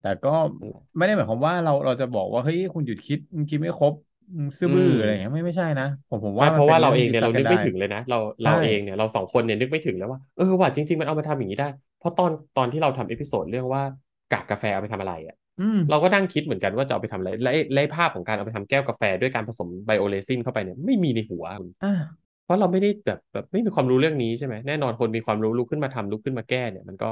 [0.00, 3.94] แต่ก็นั่นแหละไม่ได้หมายความว่าเราเราจะบอกว่าเฮ้ยคุณหยุดคิดมึงคิดไม่ครบ
[4.36, 13.82] มึงซื่อบื้อมอะไรอย่างเงี้ยไม่ไม่ใช่นะผมผมไม่ว่ามันเป็นว่าเราเองเนี่ยเรานึกไม่ถึงเลยนะเราใช่เราเองเนี่ยเราสองคนเนี่ยนึกไม่ถึงเลยว่าเออว่ะจริง ๆ มันเอามาทำอย่างนี้ได้ เพราะตอนตอนที่เราทำ episode เรื่องว่า
[14.30, 27.10] กากกาแฟเอาไปทำอะไรอะอืมเราก็นั่งคิดเหมือนกันว่าจะเอาไปทำอะไรและไอ้และไอ้ภาพของการเอาไปทำแก้วกาแฟด้วยการผสม bio resin เข้าไปเนี่ยไม่มีในหัวคุณอ่า เพราะเราไม่ได้แบบแบบไม่มีความรู้เรื่องนี้ใช่ไหมแน่นอนคนมีความรู้ลุกขึ้นมาทำลุกขึ้นมาแก้เนี่ย มันก็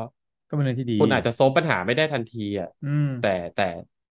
[0.49, 3.63] ก็เป็นเรื่องที่ดีคุณอาจจะ solve ปัญหาไม่ได้ทันทีอะอืมแต่แต่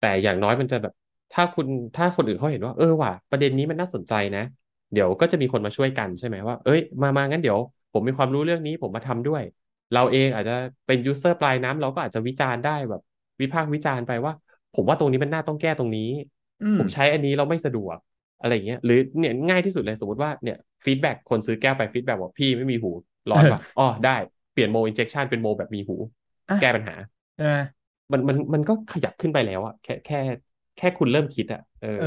[0.00, 0.92] ต่อย่างน้อยมันจะแบบ
[1.32, 4.44] ถ้าคุณถ้าคนอื่นเขาเห็นว่า เออว่ะประเด็นนี้มันน่าสนใจนะ
[4.92, 7.58] เดี๋ยวก็จะมีคนมาช่วยกันใช่ไหมว่าเอ้ยมามางั้นเดี๋ยว
[7.92, 9.42] ผมมีความรู้เรื่องนี้ผมมาทำด้วย
[9.92, 10.52] เราเองอาจจะ
[10.86, 13.00] เป็น user ปลายน้ำเราก็อาจจะวิจารณ์ได้แบบ
[13.40, 14.32] วิพากษ์วิจารณ์ไปว่า
[14.74, 16.08] ผมว่าตรงนี้มันน่าต้องแก้ตรงนี้
[16.62, 17.96] อืมผมใช้อันนี้เราไม่สะดวก
[18.42, 22.90] อะไรอย่างเงี้ยหรือเนี่ยง่ายที่สุดเลยสมมติว่าเนี่ย feedback คนซื้อแก้วไป feedback บอกพี่ไม่มีหู
[23.30, 24.10] ร้อนว่ะอ๋อได้
[24.52, 25.94] เปลี่ยนโมอินเจคชันเป็นโมแบบมีหู
[26.48, 26.94] อะแก้ปัญหา
[27.34, 27.56] ใช่ไหม
[28.12, 30.16] มันมันมันก็ขยับขึ้นไปแล้วอะแค่แค่
[30.76, 32.06] แค่คุณเริ่มคิดอะเออเออ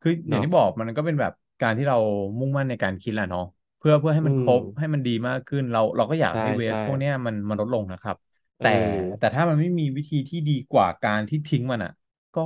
[0.00, 1.96] คืออย่างเนาะที่บอกมันก็เป็นแบบการที่เรา
[2.38, 3.42] มุ่งมั่นในการคิดแหละเนาะ
[3.78, 8.16] เพื่อเพื่อให้มันอืมครบให้มันดีมากขึ้นเราเราก็อยากใช่ให้เวสใช่พวกเนี้ยมันมันลดลงนะครับ
[8.58, 8.72] เอแต่อ
[9.18, 11.90] แต่ถ้ามันไม่มีวิธีที่ดีกว่าการที่ทิ้งมันอะ
[12.34, 12.40] ก็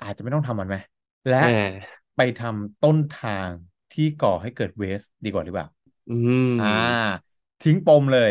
[0.00, 0.76] อาจจะไม่ต้องทำมันไหม
[1.26, 1.46] และแหม
[2.16, 3.52] ไปทำต้นทาง
[3.90, 5.68] ที่ก่อให้เกิดเวสดีกว่าหรือเปล่า
[6.08, 6.64] อืมอ่า
[7.60, 8.30] ทิ้งปมเลย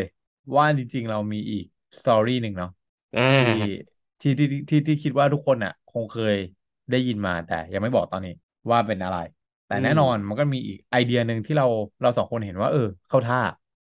[0.55, 1.65] ว่าจริงๆเรามีอีก
[1.99, 2.69] สตอรี่หนึ่งเนาะ
[3.13, 3.51] อ่าที่
[4.21, 6.35] ที่ที่ที่ที่คิดว่าทุกคนอะ คงเคย
[6.89, 8.31] ได้ยินมาแต่ยังไม่บอกตอนนี้
[8.71, 9.17] ว่าเป็นอะไร
[9.65, 11.65] แต่อืมแน่นอนมันก็มีอีกไอเดียหนึ่งที่เรา
[12.01, 13.39] เราสองคนเห็นว่า เออ เข้าท่า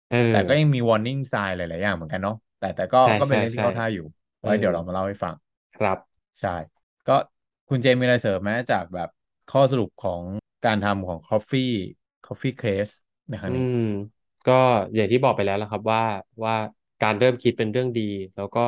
[0.08, 4.02] เออแต่ก็ยังมี warning sign หลายๆอย่างเหมือนกันเนาะแต่แต่ก็ใช่ก็เป็นใช่เรื่องที่ใช่เข้าท่าอยู่
[4.42, 5.34] เอไว้อเดี๋ยวเรามาเล่าให้ฟัง
[5.78, 5.98] ครับ
[6.40, 6.48] ใช่
[7.06, 7.12] ก็
[7.68, 9.08] คุณเจมมีอะไรเสริมไหมจากแบบ
[9.48, 10.22] ข้อสรุปของ
[10.64, 11.72] การทำของ Coffee
[12.26, 12.92] Coffee Case
[13.28, 13.78] ในครั้งอืนี้ม
[14.48, 14.52] ก็
[14.94, 16.02] อย่างที่บอกไปแล้วละครับว่า
[16.44, 16.54] ว่า
[17.02, 18.02] การเริ่มคิดเป็นเรื่องดี
[18.36, 18.60] แล้วก็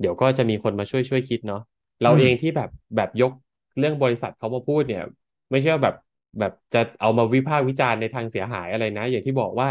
[0.00, 1.60] เดี๋ยวก็จะมีคนมาช่วยช่วยคิดเนาะ
[2.02, 3.32] เราเองที่แบบแบบยก
[3.78, 5.02] เรื่องบริษัทเขามาพูดเนี่ย
[5.50, 5.94] ไม่ใช่ว่าแบบ
[6.38, 9.68] แบบจะเอามาวิพากษ์วิจารณ์ในทางเสียหายอะไรนะ อย่างที่บอกว่า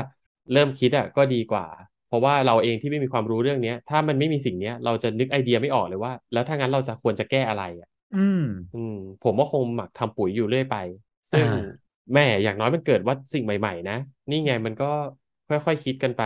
[0.53, 1.65] เริ่มคิดอะก็ดีกว่า
[2.07, 8.91] เพราะว่าเราเองที่ไม่มีความรู้เรื่องเนี้ย ถ้ามันไม่มีสิ่งเนี้ย เราจะนึกไอเดียไม่ออกเลยว่า แล้วถ้างั้นเราจะควรจะแก้อะไรอะ อืม อืม
[9.21, 10.73] ผมว่าคงหมักทำปุ๋ยอยู่เรื่อยไป
[11.31, 13.93] ซึ่งอ่า แม่อย่างน้อยมันเกิดว่าสิ่งใหม่ ๆ นะ
[14.29, 14.85] นี่ไงมันก็
[15.47, 16.21] ค่อยๆคิดกันไป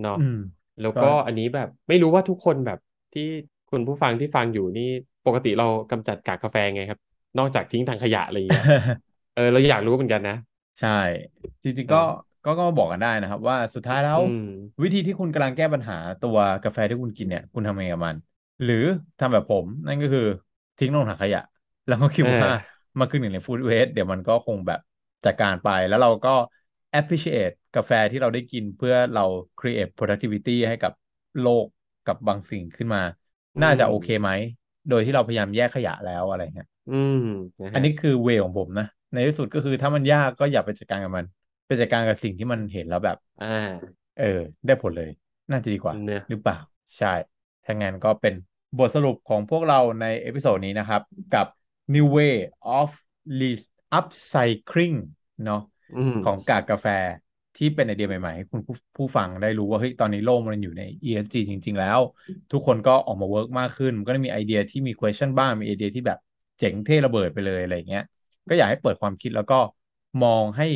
[0.00, 0.34] เนาะ อืม
[0.80, 2.78] แล้วก็ก็อันนี้แบบไม่รู้ว่าทุกคนแบบ
[3.12, 3.22] ที่
[3.68, 4.82] คุณผู้ฟังที่ฟังอยู่นี่
[5.24, 7.00] ปกติเรากำจัดกากกาแฟไงครับ
[7.38, 8.64] นอกจากทิ้งทางขยะอะไรอย่างเงี้ย
[9.32, 10.34] เออเราอยากรู้เหมือนกันนะ
[10.78, 10.88] ใช่
[11.64, 11.98] จริงเอๆก็อ
[12.44, 14.42] ก็ก็บอกกันได้นะครับ ว่าสุดท้ายแล้วอืม
[14.82, 18.16] วิธีที่คุณกำลังแก้ปัญหาตัวกาแฟที่คุณกินเนี่ย คุณทำยังไงกับมัน
[18.62, 18.76] หรือ
[19.18, 20.22] ทำแบบผมนั่นก็คือ
[20.78, 21.40] ทิ้งลงถังขยะ
[21.86, 22.50] แล้วก็คิดเออว่า
[22.98, 24.80] มันคือหนึ่งในฟู้ดเวสเดี๋ยวมันก็คงแบบ
[25.24, 26.30] จัดการไปแล้วเราก็
[26.98, 29.22] appreciate กาแฟที่เราได้กินเพื่อเรา
[29.58, 30.92] create productivity ให้กับ
[31.40, 31.66] โลก
[32.04, 33.00] กับบางสิ่งขึ้นมา
[33.62, 34.30] น่าจะโอเคไหม
[34.88, 37.12] โดยที่เราพยายามแยกขยะแล้วอะไรเงี้ยอืม
[37.60, 41.26] นะอันฮะนี้คือเวของผมนะ ในที่สุดก็คือถ้ามันยากก็อย่าไปจัดการกับมัน
[41.66, 44.24] ไปจัดการกับสิ่งที่มันเห็นแล้วแบบอ่าเออ
[44.66, 45.10] ได้ผลเลย
[45.50, 46.56] น่าจะดีกว่าเนี่ยหรือเปล่า
[46.98, 47.08] ใช่
[47.64, 48.34] ถ้างั้นก็เป็น
[48.78, 51.02] บทสรุปของพวกเราใน episode นี้นะครับ
[51.34, 51.46] กับ
[51.94, 52.34] New Way
[52.78, 52.90] of
[53.40, 53.66] Waste
[53.98, 54.96] Upcycling
[55.44, 55.62] เนาะ
[55.96, 56.86] อืมของกากกาแฟ
[57.56, 61.98] ที่เป็นไอเดียใหม่ๆให้คุณผู้ผู้ฟังได้รู้ว่าเฮ้ยตอนนี้โลกมันอยู่ใน ESG จริง ๆ แล้ว
[62.52, 66.18] ทุกคนก็ออกมา work มากขึ้นมันก็ได้มีไอเดียที่มี question บ้าง มีไอเดียที่แบบ
[66.58, 68.04] เจ๋งเท่ระเบิดไปเลยอะไรอย่างเงี้ย
[68.48, 69.58] ก็อยากให้เปิดความคิดแล้วก็
[70.22, 70.66] มองให้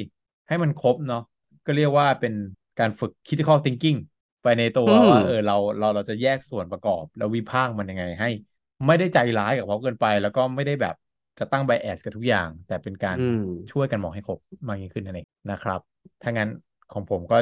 [0.48, 1.22] ให้มันครบเนาะ
[1.66, 2.34] ก็เรียกว่าเป็น
[2.78, 3.98] การฝึก critical thinking
[4.42, 8.28] ไปในตัวอืมว่าเออเราเราเราจะแยกส่วนประกอบ แล้ววิพากษ์มันยังไงให้
[8.86, 10.94] ไม่ได้ใจร้ายกับเขาเกินไป แล้วก็ไม่ได้แบบ
[11.38, 13.40] จะตั้ง bias กับทุกอย่าง แต่เป็นการอืม
[13.72, 15.80] ช่วยกันมองให้ครบมากยิ่งขึ้นนั่นเองนะครับ
[16.22, 16.48] ถ้างั้น
[16.92, 17.36] ของผมก็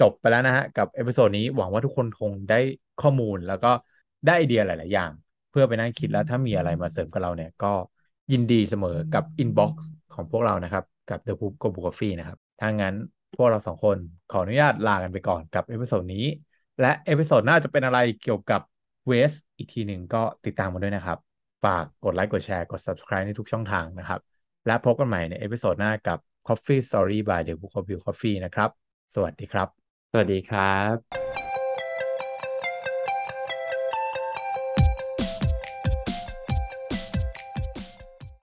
[0.00, 2.60] จบไปแล้วนะฮะ กับ episode นี้หวังว่าทุกคนคงได้
[3.02, 3.70] ข้อมูลแล้วก็
[4.26, 5.10] ได้ไอเดียหลาย ๆ อย่าง
[5.50, 7.72] เพื่อไปนั่งคิดแล้วถ้ามีอะไรมาเสริมกับเราเนี่ยก็
[8.32, 9.72] ยินดีเสมอกับ inbox
[10.14, 12.94] ของพวกเรานะครับ กับ The Book Go Book Coffee นะครับถ้างั้น
[13.38, 13.98] พวกเราสองคน
[14.32, 16.26] ขออนุญาตลากันไปก่อนกับ episode นี้
[16.80, 18.60] และ episode หน้าจะเป็นอะไรเกี่ยวกับ
[19.06, 21.18] waste อีกทีหนึ่งก็ติดตามมาด้วยนะครับ
[21.64, 24.20] ฝากกดไลค์กดแชร์กด subscribe ในทุกช่องทางนะครับ
[24.66, 28.70] และพบกันใหม่ใน episode หน้ากับ Coffee Story by The Book of View Coffee นะครับ
[29.14, 29.68] สวัสดีครับ
[30.12, 31.47] สวัสดีครับ